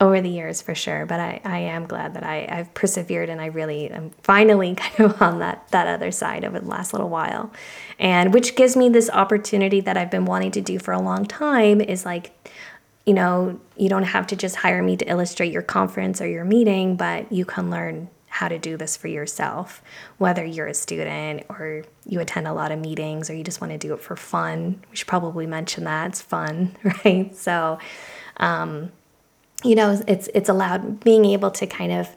[0.00, 1.06] over the years for sure.
[1.06, 5.00] But I, I am glad that I, I've persevered and I really am finally kind
[5.00, 7.52] of on that, that other side over the last little while.
[7.98, 11.26] And which gives me this opportunity that I've been wanting to do for a long
[11.26, 12.32] time is like,
[13.06, 16.44] you know, you don't have to just hire me to illustrate your conference or your
[16.44, 19.82] meeting, but you can learn how to do this for yourself,
[20.18, 23.72] whether you're a student or you attend a lot of meetings or you just want
[23.72, 24.84] to do it for fun.
[24.90, 27.34] We should probably mention that it's fun, right?
[27.34, 27.78] So,
[28.36, 28.92] um,
[29.64, 32.08] you know, it's it's allowed being able to kind of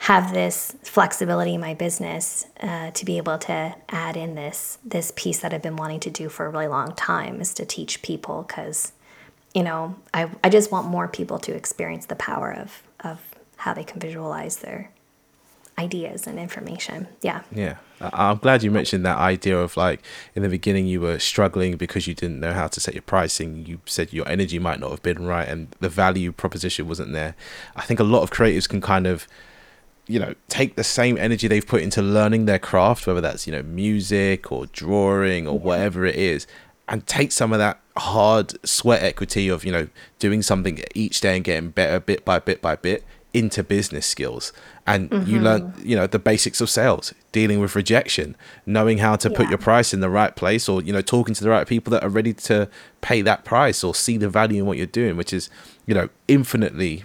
[0.00, 5.12] have this flexibility in my business uh, to be able to add in this this
[5.14, 8.00] piece that I've been wanting to do for a really long time is to teach
[8.00, 8.92] people because
[9.54, 13.20] you know I, I just want more people to experience the power of of
[13.58, 14.90] how they can visualize their
[15.80, 17.08] ideas and information.
[17.22, 17.42] Yeah.
[17.52, 17.76] Yeah.
[18.00, 20.02] I'm glad you mentioned that idea of like
[20.34, 23.66] in the beginning you were struggling because you didn't know how to set your pricing.
[23.66, 27.34] You said your energy might not have been right and the value proposition wasn't there.
[27.76, 29.26] I think a lot of creatives can kind of
[30.06, 33.52] you know take the same energy they've put into learning their craft whether that's you
[33.52, 36.48] know music or drawing or whatever it is
[36.88, 39.86] and take some of that hard sweat equity of you know
[40.18, 44.52] doing something each day and getting better bit by bit by bit into business skills
[44.86, 45.30] and mm-hmm.
[45.30, 48.34] you learn you know the basics of sales dealing with rejection
[48.66, 49.36] knowing how to yeah.
[49.36, 51.92] put your price in the right place or you know talking to the right people
[51.92, 52.68] that are ready to
[53.02, 55.48] pay that price or see the value in what you're doing which is
[55.86, 57.04] you know infinitely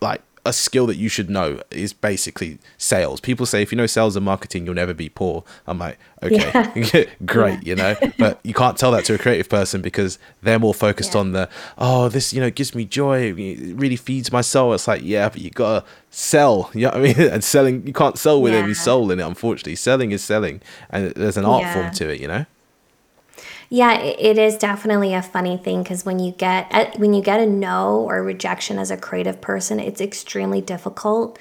[0.00, 3.20] like a skill that you should know is basically sales.
[3.20, 5.44] People say if you know sales and marketing, you'll never be poor.
[5.66, 7.04] I'm like, okay, yeah.
[7.26, 7.68] great, yeah.
[7.68, 11.14] you know, but you can't tell that to a creative person because they're more focused
[11.14, 11.20] yeah.
[11.20, 13.32] on the, oh, this, you know, gives me joy.
[13.36, 14.72] It really feeds my soul.
[14.72, 16.70] It's like, yeah, but you gotta sell.
[16.74, 17.16] You know what I mean?
[17.36, 19.26] And selling, you can't sell with every soul in it.
[19.26, 22.20] Unfortunately, selling is selling, and there's an art form to it.
[22.20, 22.46] You know.
[23.68, 27.40] Yeah, it is definitely a funny thing because when you get uh, when you get
[27.40, 31.38] a no or rejection as a creative person, it's extremely difficult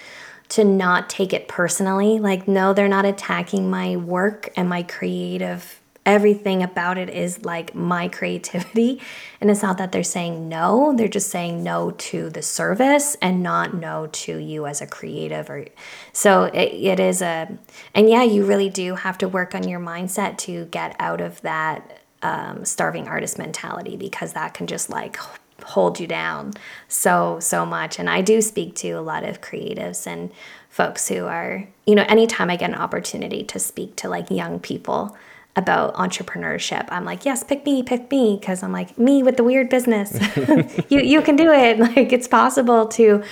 [0.49, 2.19] to not take it personally.
[2.19, 5.81] Like, no, they're not attacking my work and my creative.
[6.05, 9.01] Everything about it is like my creativity.
[9.41, 13.43] And it's not that they're saying no, they're just saying no to the service and
[13.43, 15.49] not no to you as a creative.
[15.49, 15.65] Or
[16.13, 17.55] so it, it is a,
[17.93, 21.41] and yeah, you really do have to work on your mindset to get out of
[21.41, 25.17] that um, starving artist mentality because that can just like
[25.63, 26.51] hold you down
[26.87, 27.99] so so much.
[27.99, 30.31] And i do speak to a lot of creatives and
[30.69, 34.59] folks who are you know anytime i get an opportunity to speak to like young
[34.59, 35.15] people
[35.55, 39.43] about entrepreneurship i'm like yes pick me pick me because i'm like me with the
[39.43, 40.09] weird business.
[40.89, 41.79] You you can do it.
[41.87, 43.23] Like it's possible to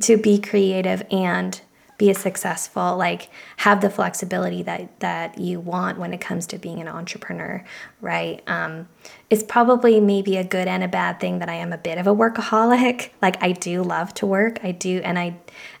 [0.00, 1.60] to be creative and
[1.98, 3.28] be successful like
[3.58, 7.62] have the flexibility that that you want when it comes to being an entrepreneur
[8.00, 8.42] right?
[8.46, 8.88] Um,
[9.28, 12.06] it's probably maybe a good and a bad thing that i am a bit of
[12.06, 13.10] a workaholic.
[13.20, 14.60] Like i do love to work.
[14.62, 15.36] I do and i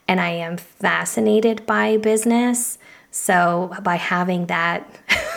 [0.08, 2.78] and i am fascinated by business.
[3.10, 4.90] So by having that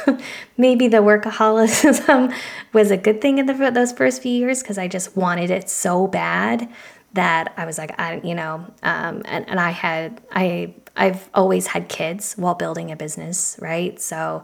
[0.58, 2.34] maybe the workaholism
[2.74, 5.70] was a good thing in the, those first few years because i just wanted it
[5.70, 6.68] so bad
[7.14, 11.68] that I was like, I, you know, um, and, and I had, I, I've always
[11.68, 14.00] had kids while building a business, right?
[14.00, 14.44] So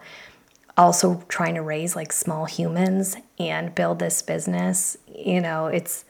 [0.76, 6.06] also trying to raise like small humans and build this business, you know, it's,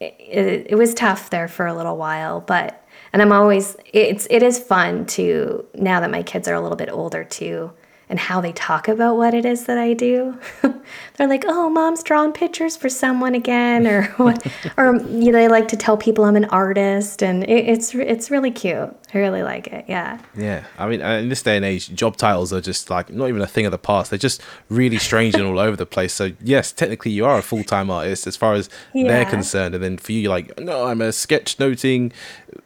[0.00, 4.26] it, it, it was tough there for a little while, but, and I'm always, it's,
[4.30, 7.72] it is fun to, now that my kids are a little bit older too,
[8.08, 10.38] and how they talk about what it is that I do.
[11.16, 14.46] They're like, "Oh, mom's drawing pictures for someone again," or what,
[14.76, 18.30] or you know, they like to tell people I'm an artist, and it, it's it's
[18.30, 18.94] really cute.
[19.14, 19.86] I really like it.
[19.88, 20.20] Yeah.
[20.36, 23.40] Yeah, I mean, in this day and age, job titles are just like not even
[23.40, 24.10] a thing of the past.
[24.10, 26.12] They're just really strange and all over the place.
[26.12, 29.08] So yes, technically you are a full time artist as far as yeah.
[29.08, 32.12] they're concerned, and then for you, you're like, no, I'm a sketchnoting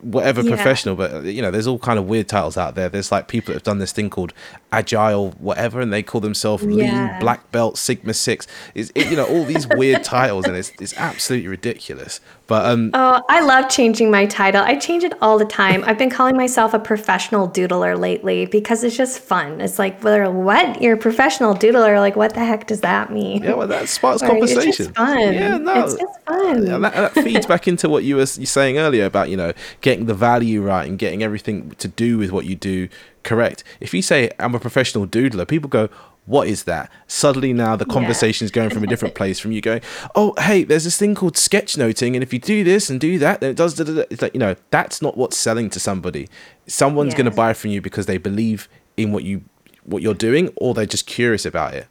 [0.00, 0.54] whatever yeah.
[0.54, 3.52] professional but you know there's all kind of weird titles out there there's like people
[3.52, 4.32] that have done this thing called
[4.70, 6.68] agile whatever and they call themselves yeah.
[7.10, 10.96] lean black belt sigma six is you know all these weird titles and it's, it's
[10.96, 12.20] absolutely ridiculous
[12.52, 14.62] but um, oh, I love changing my title.
[14.62, 15.82] I change it all the time.
[15.86, 19.60] I've been calling myself a professional doodler lately because it's just fun.
[19.60, 20.80] It's like, well, what?
[20.82, 21.98] You're a professional doodler?
[21.98, 23.42] Like, what the heck does that mean?
[23.42, 24.68] Yeah, well, that sparks conversation.
[24.68, 25.32] It's just fun.
[25.32, 26.66] Yeah, no, it's just fun.
[26.66, 30.06] Yeah, that, that feeds back into what you were saying earlier about you know getting
[30.06, 32.88] the value right and getting everything to do with what you do
[33.22, 33.64] correct.
[33.80, 35.88] If you say I'm a professional doodler, people go,
[36.24, 36.90] what is that?
[37.08, 38.62] Suddenly now the conversation is yeah.
[38.62, 39.80] going from a different place from you going,
[40.14, 43.40] oh, hey, there's this thing called sketchnoting, and if you do this and do that,
[43.40, 43.78] then it does.
[43.78, 46.28] It's like you know that's not what's selling to somebody.
[46.66, 49.42] Someone's going to buy from you because they believe in what you
[49.84, 51.88] what you're doing, or they're just curious about it.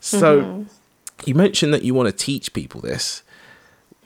[0.00, 0.62] So, mm-hmm.
[1.26, 3.22] you mentioned that you want to teach people this.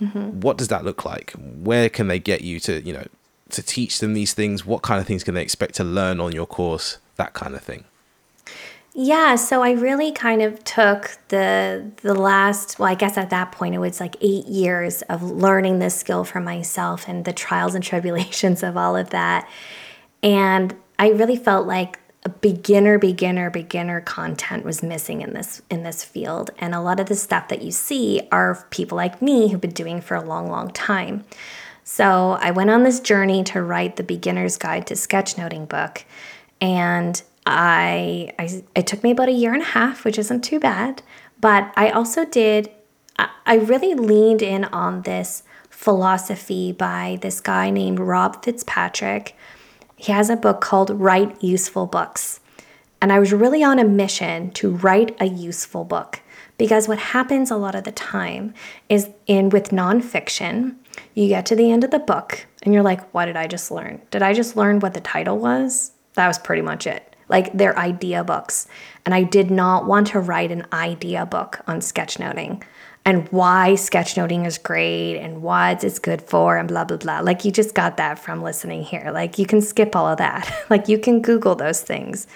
[0.01, 0.41] Mm-hmm.
[0.41, 1.33] What does that look like?
[1.33, 3.07] Where can they get you to you know
[3.51, 4.67] to teach them these things?
[4.67, 6.99] What kind of things can they expect to learn on your course?
[7.17, 7.85] That kind of thing.
[8.95, 13.51] Yeah, so I really kind of took the the last well, I guess at that
[13.53, 17.75] point it was like 8 years of learning this skill for myself and the trials
[17.75, 19.49] and tribulations of all of that.
[20.23, 25.83] And I really felt like a beginner beginner beginner content was missing in this in
[25.85, 29.49] this field and a lot of the stuff that you see are people like me
[29.49, 31.25] who've been doing for a long long time.
[31.85, 36.05] So, I went on this journey to write the beginner's guide to sketchnoting book
[36.61, 40.61] and I, I it took me about a year and a half, which isn't too
[40.61, 41.03] bad,
[41.41, 42.71] but I also did
[43.47, 49.37] I really leaned in on this philosophy by this guy named Rob Fitzpatrick.
[49.97, 52.41] He has a book called Write Useful Books.
[53.01, 56.21] And I was really on a mission to write a useful book
[56.57, 58.55] because what happens a lot of the time
[58.89, 60.77] is in with nonfiction,
[61.15, 63.73] you get to the end of the book and you're like, what did I just
[63.73, 64.01] learn?
[64.13, 65.93] Did I just learn what the title was?
[66.15, 68.69] That was pretty much it like their idea books.
[69.05, 72.63] And I did not want to write an idea book on sketchnoting
[73.05, 77.21] and why sketchnoting is great and what it's good for and blah blah blah.
[77.21, 79.11] Like you just got that from listening here.
[79.13, 80.53] Like you can skip all of that.
[80.71, 82.29] like you can Google those things.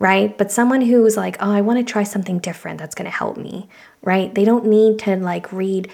[0.00, 0.38] Right?
[0.38, 3.36] But someone who's like, oh, I want to try something different that's going to help
[3.36, 3.68] me,
[4.02, 4.32] right?
[4.32, 5.90] They don't need to like read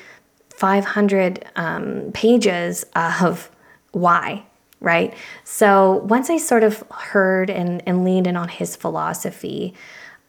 [0.51, 3.51] 500 um, pages of
[3.93, 4.45] why
[4.85, 5.15] right?
[5.43, 9.75] So once I sort of heard and, and leaned in on his philosophy,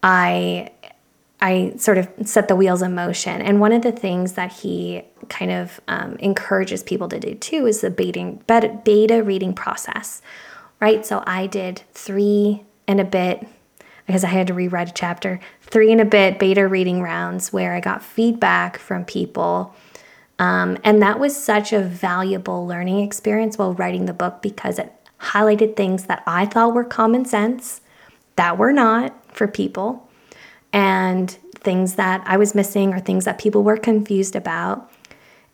[0.02, 0.72] I
[1.42, 3.42] I sort of set the wheels in motion.
[3.42, 7.68] And one of the things that he kind of um, encourages people to do too
[7.68, 10.22] is the beta, beta, beta reading process,
[10.80, 11.06] right?
[11.06, 13.46] So I did three and a bit,
[14.08, 17.76] because I had to rewrite a chapter, three and a bit beta reading rounds where
[17.76, 19.76] I got feedback from people
[20.40, 24.92] um, and that was such a valuable learning experience while writing the book because it
[25.20, 27.82] highlighted things that I thought were common sense
[28.36, 30.10] that were not for people,
[30.74, 34.92] and things that I was missing or things that people were confused about.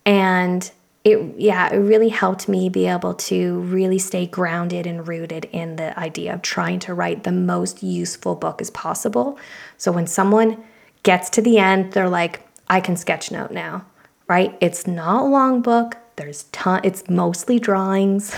[0.03, 0.69] And
[1.03, 5.75] it, yeah, it really helped me be able to really stay grounded and rooted in
[5.75, 9.39] the idea of trying to write the most useful book as possible.
[9.77, 10.63] So when someone
[11.03, 13.85] gets to the end, they're like, I can sketch note now
[14.31, 14.57] right?
[14.61, 15.97] It's not a long book.
[16.15, 18.33] There's ton it's mostly drawings.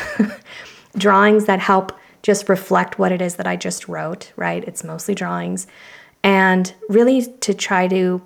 [0.98, 1.91] drawings that help
[2.24, 4.64] just reflect what it is that I just wrote, right?
[4.64, 5.68] It's mostly drawings.
[6.24, 8.24] And really to try to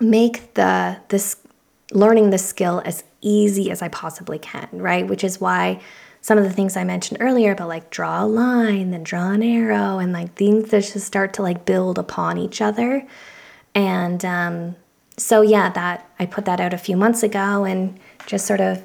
[0.00, 1.36] make the this
[1.92, 5.06] learning the skill as easy as I possibly can, right?
[5.06, 5.80] Which is why
[6.20, 9.44] some of the things I mentioned earlier about like draw a line, then draw an
[9.44, 13.06] arrow, and like things that just start to like build upon each other.
[13.72, 14.74] And um,
[15.16, 18.82] so, yeah, that I put that out a few months ago and just sort of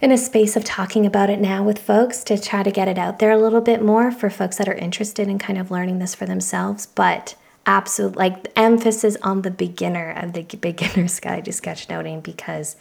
[0.00, 2.98] in a space of talking about it now with folks to try to get it
[2.98, 5.98] out there a little bit more for folks that are interested in kind of learning
[5.98, 6.86] this for themselves.
[6.86, 12.76] But absolute like emphasis on the beginner of the beginner's guide to sketchnoting because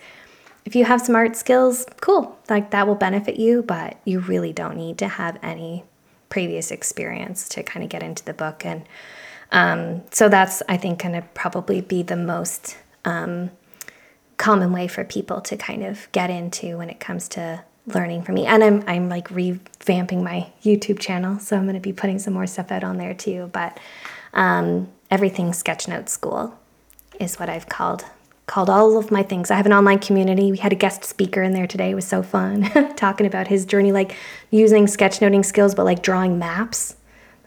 [0.65, 4.53] if you have some art skills, cool, like that will benefit you, but you really
[4.53, 5.83] don't need to have any
[6.29, 8.65] previous experience to kind of get into the book.
[8.65, 8.83] And
[9.51, 13.51] um, so that's, I think, going to probably be the most um,
[14.37, 18.35] common way for people to kind of get into when it comes to learning from
[18.35, 18.45] me.
[18.45, 22.33] And I'm, I'm like revamping my YouTube channel, so I'm going to be putting some
[22.33, 23.49] more stuff out on there too.
[23.51, 23.79] But
[24.33, 26.57] um, everything Sketchnote School
[27.19, 28.05] is what I've called
[28.49, 29.51] called all of my things.
[29.51, 30.51] I have an online community.
[30.51, 31.91] We had a guest speaker in there today.
[31.91, 32.63] It was so fun
[32.95, 34.15] talking about his journey, like
[34.49, 36.95] using sketchnoting skills, but like drawing maps.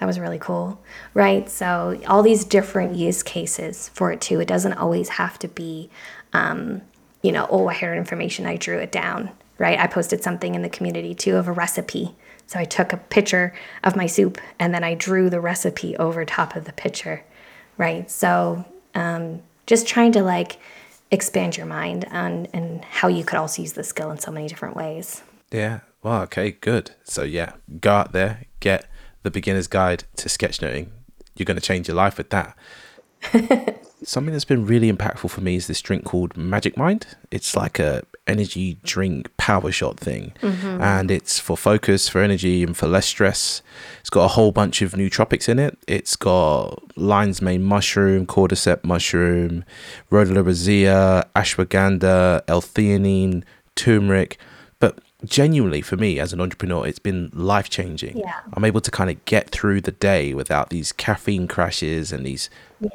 [0.03, 0.81] That was really cool,
[1.15, 1.49] right?
[1.49, 4.41] So all these different use cases for it too.
[4.41, 5.91] It doesn't always have to be,
[6.33, 6.83] um,
[7.23, 9.79] you know, oh, I heard information, I drew it down, right?
[9.79, 12.17] I posted something in the community too of a recipe.
[12.49, 16.25] So I took a picture of my soup and then I drew the recipe over
[16.25, 17.23] top of the picture,
[17.79, 18.11] right?
[18.11, 18.65] So
[18.97, 20.59] um, just trying to like
[21.13, 24.49] expand your mind on and how you could also use the skill in so many
[24.49, 25.23] different ways.
[25.53, 25.79] Yeah.
[26.03, 26.91] Well, okay, good.
[27.05, 28.89] So yeah, go out there, get
[29.23, 30.89] the beginner's guide to sketchnoting.
[31.37, 32.57] You're going to change your life with that.
[34.05, 37.07] Something that's been really impactful for me is this drink called Magic Mind.
[37.31, 40.83] It's like a energy drink power shot thing, mm-hmm.
[40.83, 43.63] and it's for focus, for energy, and for less stress.
[44.01, 45.79] It's got a whole bunch of nootropics in it.
[45.87, 49.65] It's got lion's mane mushroom, cordyceps mushroom,
[50.11, 53.45] rhodiola rosea, ashwagandha, L-theanine,
[53.77, 54.39] turmeric.
[55.25, 58.19] Genuinely, for me as an entrepreneur, it's been life changing.
[58.19, 58.41] Yeah.
[58.55, 62.51] I'm able to kind of get through the day without these caffeine crashes and these
[62.81, 62.91] yeah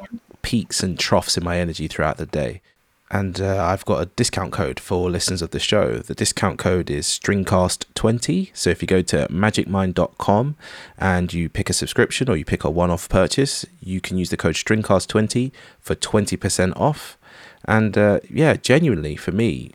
[0.48, 2.62] peaks and troughs in my energy throughout the day.
[3.10, 5.98] And uh, I've got a discount code for listeners of the show.
[5.98, 8.50] The discount code is stringcast20.
[8.54, 10.56] So if you go to magicmind.com
[10.98, 14.28] and you pick a subscription or you pick a one off purchase, you can use
[14.30, 17.16] the code stringcast20 for 20% off.
[17.64, 19.72] And uh, yeah, genuinely for me,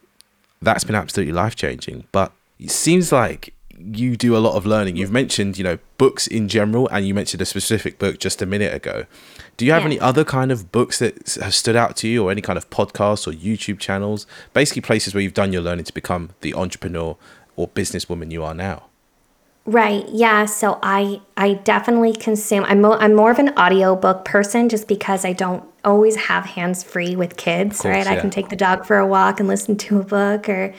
[0.61, 2.05] that's been absolutely life changing.
[2.11, 4.95] But it seems like you do a lot of learning.
[4.95, 8.45] You've mentioned, you know, books in general, and you mentioned a specific book just a
[8.45, 9.05] minute ago.
[9.57, 9.87] Do you have yeah.
[9.87, 12.69] any other kind of books that have stood out to you, or any kind of
[12.69, 14.25] podcasts or YouTube channels?
[14.53, 17.17] Basically, places where you've done your learning to become the entrepreneur
[17.55, 18.85] or businesswoman you are now.
[19.65, 20.05] Right.
[20.09, 20.45] Yeah.
[20.45, 22.65] So I I definitely consume.
[22.65, 26.83] I'm mo- I'm more of an audiobook person just because I don't always have hands
[26.83, 27.79] free with kids.
[27.79, 28.05] Course, right.
[28.05, 28.11] Yeah.
[28.11, 30.73] I can take the dog for a walk and listen to a book, or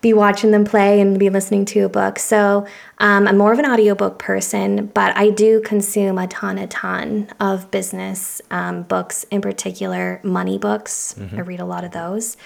[0.00, 2.18] be watching them play and be listening to a book.
[2.18, 2.66] So
[2.98, 7.28] um, I'm more of an audiobook person, but I do consume a ton, a ton
[7.38, 11.14] of business um, books, in particular money books.
[11.18, 11.36] Mm-hmm.
[11.36, 12.36] I read a lot of those.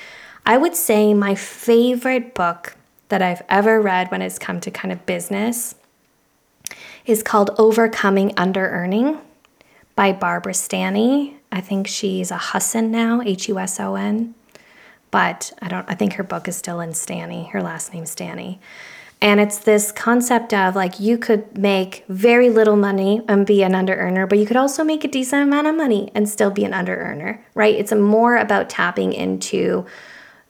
[0.44, 2.76] I would say my favorite book
[3.08, 5.74] that I've ever read when it's come to kind of business
[7.06, 9.18] is called Overcoming Under Earning
[9.94, 11.36] by Barbara Stanny.
[11.52, 14.34] I think she's a Huson now, H U S O N
[15.14, 17.44] but I don't I think her book is still in Stanny.
[17.52, 18.58] Her last name's Stanny.
[19.22, 23.76] And it's this concept of like you could make very little money and be an
[23.76, 26.64] under earner, but you could also make a decent amount of money and still be
[26.64, 27.76] an under earner, right?
[27.76, 29.86] It's more about tapping into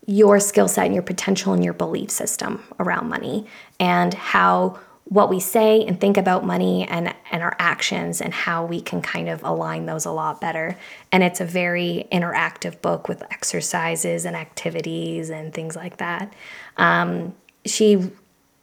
[0.06, 3.46] your skill set and your potential and your belief system around money
[3.78, 8.64] and how what we say and think about money and, and our actions and how
[8.64, 10.76] we can kind of align those a lot better.
[11.12, 16.32] And it's a very interactive book with exercises and activities and things like that.
[16.78, 17.34] Um,
[17.66, 18.10] she,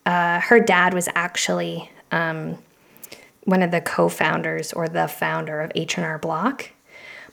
[0.05, 2.57] uh, her dad was actually um,
[3.43, 6.71] one of the co-founders or the founder of H&R Block,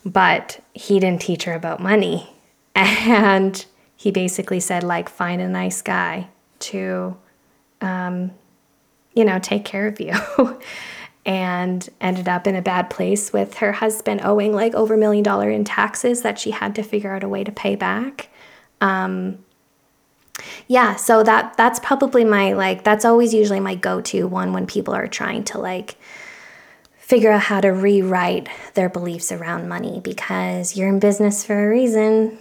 [0.05, 2.35] but he didn't teach her about money.
[2.75, 3.65] And
[3.97, 6.29] he basically said, like, find a nice guy
[6.61, 7.17] to
[7.81, 8.31] um,
[9.15, 10.13] you know, take care of you.
[11.27, 15.23] and ended up in a bad place with her husband owing like over a million
[15.23, 18.31] dollar in taxes that she had to figure out a way to pay back.
[18.81, 19.39] Um,
[20.69, 24.95] yeah, so that that's probably my like that's always usually my go-to one when people
[24.95, 25.97] are trying to like
[26.97, 31.69] figure out how to rewrite their beliefs around money because you're in business for a
[31.69, 32.39] reason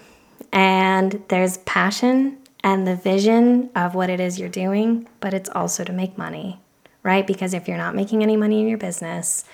[0.52, 5.84] And there's passion and the vision of what it is you're doing, but it's also
[5.84, 6.60] to make money,
[7.04, 7.26] right?
[7.26, 9.46] Because if you're not making any money in your business,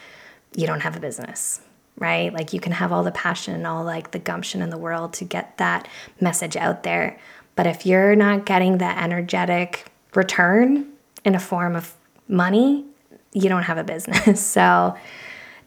[0.56, 1.62] you don't have a business,
[1.98, 2.34] right?
[2.34, 5.14] Like you can have all the passion and all like the gumption in the world
[5.14, 5.88] to get that
[6.20, 7.20] message out there.
[7.56, 9.86] But if you're not getting that energetic
[10.16, 10.88] return
[11.26, 11.94] in a form of
[12.28, 12.86] money,
[13.34, 14.44] you don't have a business.
[14.54, 14.96] So,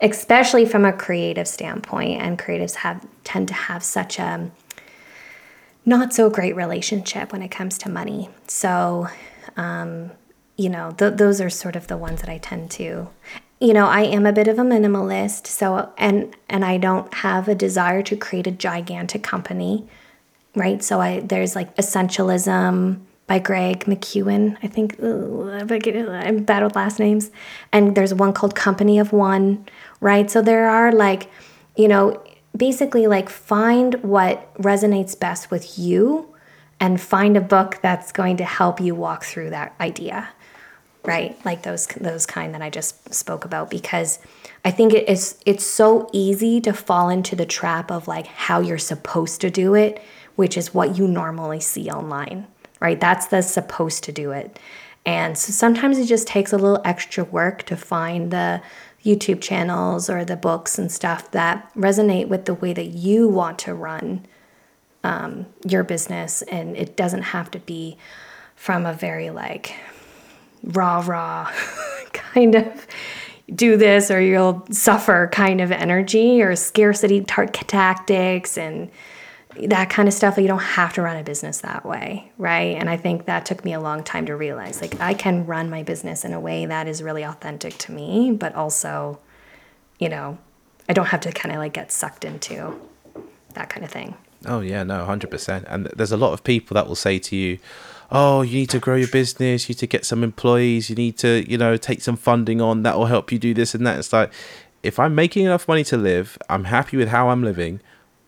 [0.01, 4.51] especially from a creative standpoint, and creatives have tend to have such a
[5.87, 8.28] not so great relationship when it comes to money.
[8.49, 9.09] So,
[9.57, 10.11] um,
[10.57, 13.09] you know, th- those are sort of the ones that I tend to.
[13.61, 17.49] You know, I am a bit of a minimalist, so and and I don't have
[17.49, 19.87] a desire to create a gigantic company,
[20.55, 20.82] right?
[20.84, 24.57] So I there's like essentialism by Greg McKeown.
[24.62, 27.30] I think I'm bad with last names.
[27.72, 29.66] And there's one called Company of One,
[30.01, 30.30] right?
[30.30, 31.28] So there are like,
[31.76, 32.22] you know,
[32.57, 36.34] basically like find what resonates best with you
[36.78, 40.28] and find a book that's going to help you walk through that idea
[41.04, 41.38] right?
[41.44, 44.18] Like those those kind that i just spoke about because
[44.64, 48.59] i think it is it's so easy to fall into the trap of like how
[48.59, 50.02] you're supposed to do it
[50.34, 52.48] which is what you normally see online
[52.80, 53.00] right?
[53.00, 54.59] That's the supposed to do it.
[55.04, 58.61] And so sometimes it just takes a little extra work to find the
[59.07, 63.59] YouTube channels or the books and stuff that resonate with the way that you want
[63.61, 64.26] to run
[65.04, 66.42] um, your business.
[66.42, 67.96] And it doesn't have to be
[68.57, 69.74] from a very like
[70.64, 71.52] rah rah
[72.12, 72.86] kind of
[73.54, 78.90] do this or you'll suffer kind of energy or scarcity tar- tactics and
[79.68, 80.38] that kind of stuff.
[80.38, 82.76] You don't have to run a business that way, right?
[82.76, 85.70] And I think that took me a long time to realize like I can run
[85.70, 89.18] my business in a way that is really authentic to me, but also,
[89.98, 90.38] you know,
[90.88, 92.78] I don't have to kind of like get sucked into
[93.54, 94.16] that kind of thing.
[94.44, 95.64] Oh yeah, no, hundred percent.
[95.68, 97.59] And there's a lot of people that will say to you,
[98.11, 99.68] "Oh, you need to grow your business.
[99.68, 100.90] You need to get some employees.
[100.90, 103.74] You need to, you know, take some funding on that will help you do this
[103.74, 104.32] and that." It's like,
[104.82, 107.80] if I'm making enough money to live, I'm happy with how I'm living.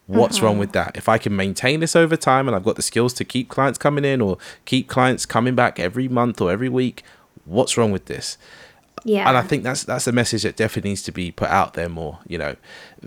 [0.09, 0.47] What's mm-hmm.
[0.47, 0.97] wrong with that?
[0.97, 3.79] If I can maintain this over time and I've got the skills to keep clients
[3.79, 7.03] coming in or keep clients coming back every month or every week,
[7.45, 8.39] what's wrong with this?
[9.05, 9.29] Yeah.
[9.29, 11.91] And I think that's that's a message that definitely needs to be put out there
[11.91, 12.57] more, you know.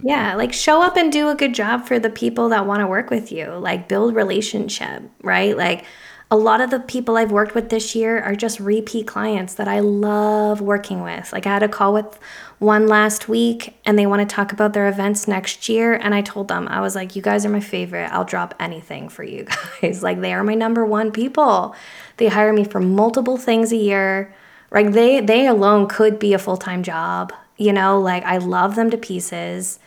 [0.03, 2.87] Yeah, like show up and do a good job for the people that want to
[2.87, 3.47] work with you.
[3.47, 5.57] Like build relationship, right?
[5.57, 5.85] Like
[6.31, 9.67] a lot of the people I've worked with this year are just repeat clients that
[9.67, 11.33] I love working with.
[11.33, 12.17] Like I had a call with
[12.59, 15.93] one last week and they want to talk about their events next year.
[15.93, 18.09] And I told them, I was like, you guys are my favorite.
[18.13, 19.45] I'll drop anything for you
[19.81, 20.01] guys.
[20.01, 21.75] like, they are my number one people.
[22.15, 24.33] They hire me for multiple things a year.
[24.71, 27.33] Like, they, they alone could be a full time job.
[27.57, 29.79] You know, like, I love them to pieces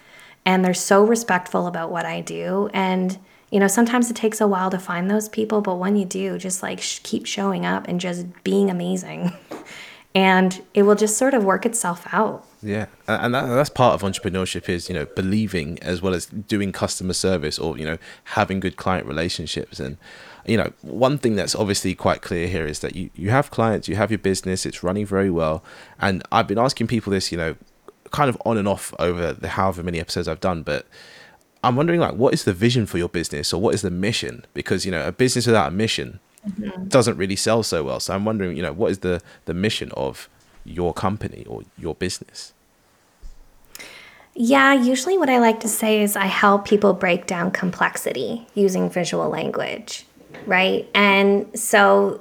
[0.45, 2.69] and they're so respectful about what I do.
[2.75, 3.19] And,
[3.55, 6.39] you know, sometimes it takes a while to find those people, but when you do,
[6.39, 9.33] just like sh- keep showing up and just being amazing.
[10.15, 12.45] and it will just sort of work itself out.
[12.65, 16.73] Yeah, and that, that's part of entrepreneurship is you know believing as well as doing
[16.73, 19.99] customer service or you know having good client relationships and
[20.45, 23.87] you know one thing that's obviously quite clear here is that you you have clients,
[23.87, 25.63] you have your business, it's running very well,
[26.01, 27.55] and I've been asking people this you know
[28.11, 30.89] kind of on and off over the however many episodes I've done, but
[31.65, 34.45] I'm wondering like what is the vision for your business or what is the mission
[34.55, 36.89] because you know a business without a mission mm-hmm.
[36.89, 38.01] doesn't really sell so well.
[38.01, 40.29] So I'm wondering you know what is the the mission of
[40.65, 42.53] your company or your business?
[44.37, 48.91] Yeah, usually what I like to say is I help people break down complexity using
[48.91, 50.07] visual language,
[50.47, 50.89] right?
[50.93, 52.21] And so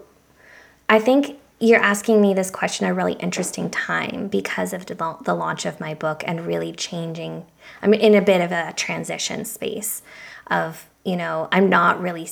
[0.89, 5.34] I think you're asking me this question at a really interesting time because of the
[5.34, 7.45] launch of my book and really changing.
[7.82, 10.01] I'm in a bit of a transition space
[10.47, 12.28] of, you know, I'm not really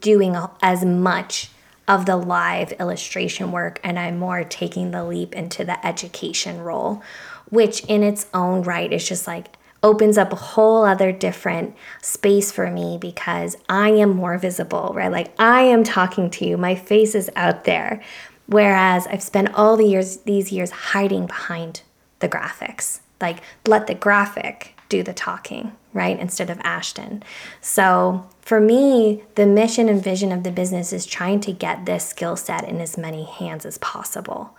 [0.00, 1.50] doing as much
[1.86, 7.02] of the live illustration work and I'm more taking the leap into the education role
[7.50, 12.52] which in its own right is just like opens up a whole other different space
[12.52, 15.10] for me because I am more visible, right?
[15.10, 18.00] Like I am talking to you, my face is out there.
[18.46, 21.82] Whereas I've spent all the years these years hiding behind
[22.18, 23.00] the graphics.
[23.20, 26.18] Like let the graphic do the talking, right?
[26.18, 27.22] Instead of Ashton.
[27.60, 32.08] So for me, the mission and vision of the business is trying to get this
[32.08, 34.56] skill set in as many hands as possible,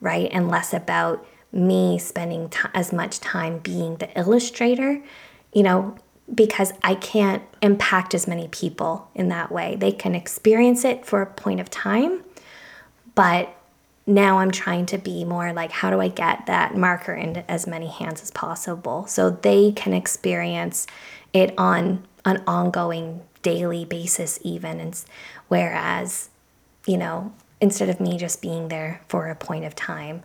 [0.00, 0.30] right?
[0.32, 5.02] And less about me spending t- as much time being the illustrator,
[5.52, 5.96] you know,
[6.34, 9.76] because I can't impact as many people in that way.
[9.76, 12.24] They can experience it for a point of time,
[13.14, 13.54] but
[14.06, 17.66] now I'm trying to be more like, how do I get that marker into as
[17.66, 20.86] many hands as possible so they can experience
[21.32, 24.80] it on an ongoing daily basis, even.
[24.80, 25.00] And
[25.48, 26.30] whereas,
[26.86, 30.22] you know, instead of me just being there for a point of time.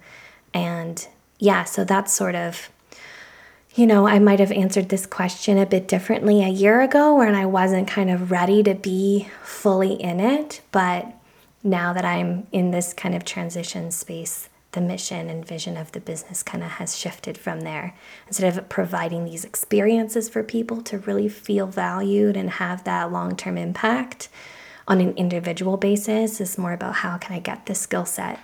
[0.54, 2.70] And yeah, so that's sort of,
[3.76, 7.36] you know, I might have answered this question a bit differently a year ago when
[7.36, 10.62] I wasn't kind of ready to be fully in it.
[10.72, 11.14] But
[11.64, 16.00] now that I'm in this kind of transition space, the mission and vision of the
[16.00, 17.96] business kind of has shifted from there.
[18.28, 23.36] Instead of providing these experiences for people to really feel valued and have that long
[23.36, 24.30] term impact
[24.88, 28.40] on an individual basis, it's more about how can I get this skill set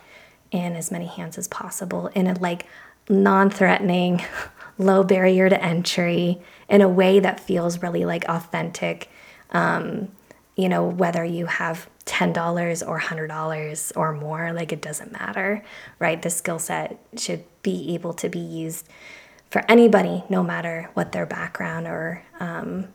[0.51, 2.65] in as many hands as possible in a like
[3.07, 4.23] non threatening,
[4.77, 9.09] low barrier to entry, in a way that feels really like authentic.
[9.51, 10.09] Um,
[10.55, 15.63] you know, whether you have $10 or $100 or more, like it doesn't matter,
[15.99, 16.21] right?
[16.21, 18.87] The skill set should be able to be used
[19.49, 22.89] for anybody, no matter what their background or um,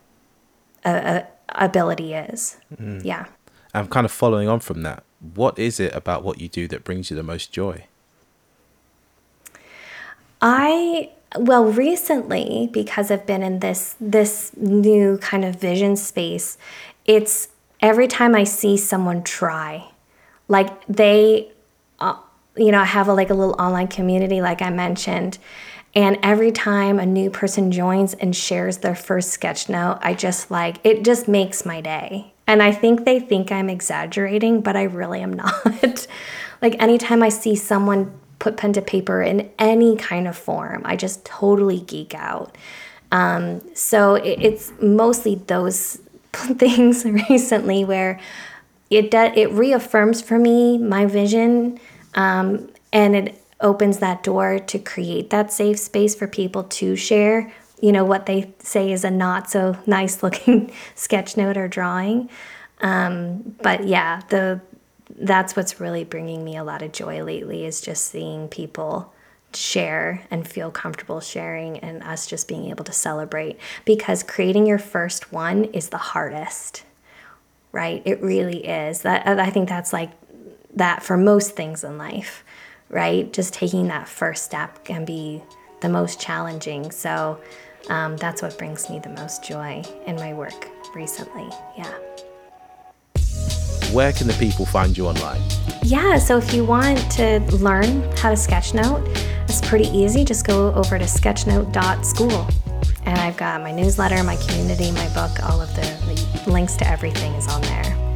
[0.85, 1.27] a, a
[1.65, 2.57] ability is.
[2.75, 3.03] Mm.
[3.03, 3.25] Yeah.
[3.73, 5.03] I'm kind of following on from that.
[5.33, 7.85] What is it about what you do that brings you the most joy?
[10.41, 16.57] I well recently because I've been in this this new kind of vision space,
[17.05, 17.49] it's
[17.81, 19.89] every time I see someone try,
[20.47, 21.51] like they,
[21.99, 22.17] uh,
[22.55, 25.37] you know, I have a, like a little online community, like I mentioned.
[25.93, 30.49] And every time a new person joins and shares their first sketch note, I just
[30.49, 32.33] like it just makes my day.
[32.47, 36.07] And I think they think I'm exaggerating, but I really am not.
[36.61, 40.95] like anytime I see someone put pen to paper in any kind of form, I
[40.95, 42.57] just totally geek out.
[43.11, 46.00] Um, so it, it's mostly those
[46.57, 48.19] things recently where
[48.89, 51.79] it does it reaffirms for me my vision
[52.15, 57.51] um, and it opens that door to create that safe space for people to share
[57.81, 62.29] you know what they say is a not so nice looking sketch note or drawing.
[62.79, 64.61] Um, but yeah the
[65.19, 69.13] that's what's really bringing me a lot of joy lately is just seeing people
[69.55, 74.79] share and feel comfortable sharing and us just being able to celebrate because creating your
[74.79, 76.83] first one is the hardest
[77.73, 78.01] right?
[78.03, 79.03] It really is.
[79.03, 80.11] That i think that's like
[80.75, 82.43] that for most things in life
[82.91, 83.31] right?
[83.31, 85.41] Just taking that first step can be
[85.79, 86.91] the most challenging.
[86.91, 87.39] So
[87.89, 91.49] um, that's what brings me the most joy in my work recently.
[91.77, 91.91] Yeah.
[93.91, 95.41] Where can the people find you online?
[95.83, 100.23] Yeah so if you want to learn how to sketchnote it's pretty easy.
[100.23, 102.47] Just go over to sketchnote.school.
[103.05, 105.81] And I've got my newsletter, my community, my book, all of the,
[106.45, 108.15] the links to everything is on there.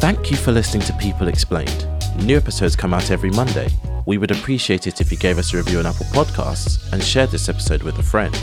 [0.00, 1.86] Thank you for listening to People Explained.
[2.16, 3.68] New episodes come out every Monday.
[4.04, 7.30] We would appreciate it if you gave us a review on Apple Podcasts and shared
[7.30, 8.34] this episode with a friend.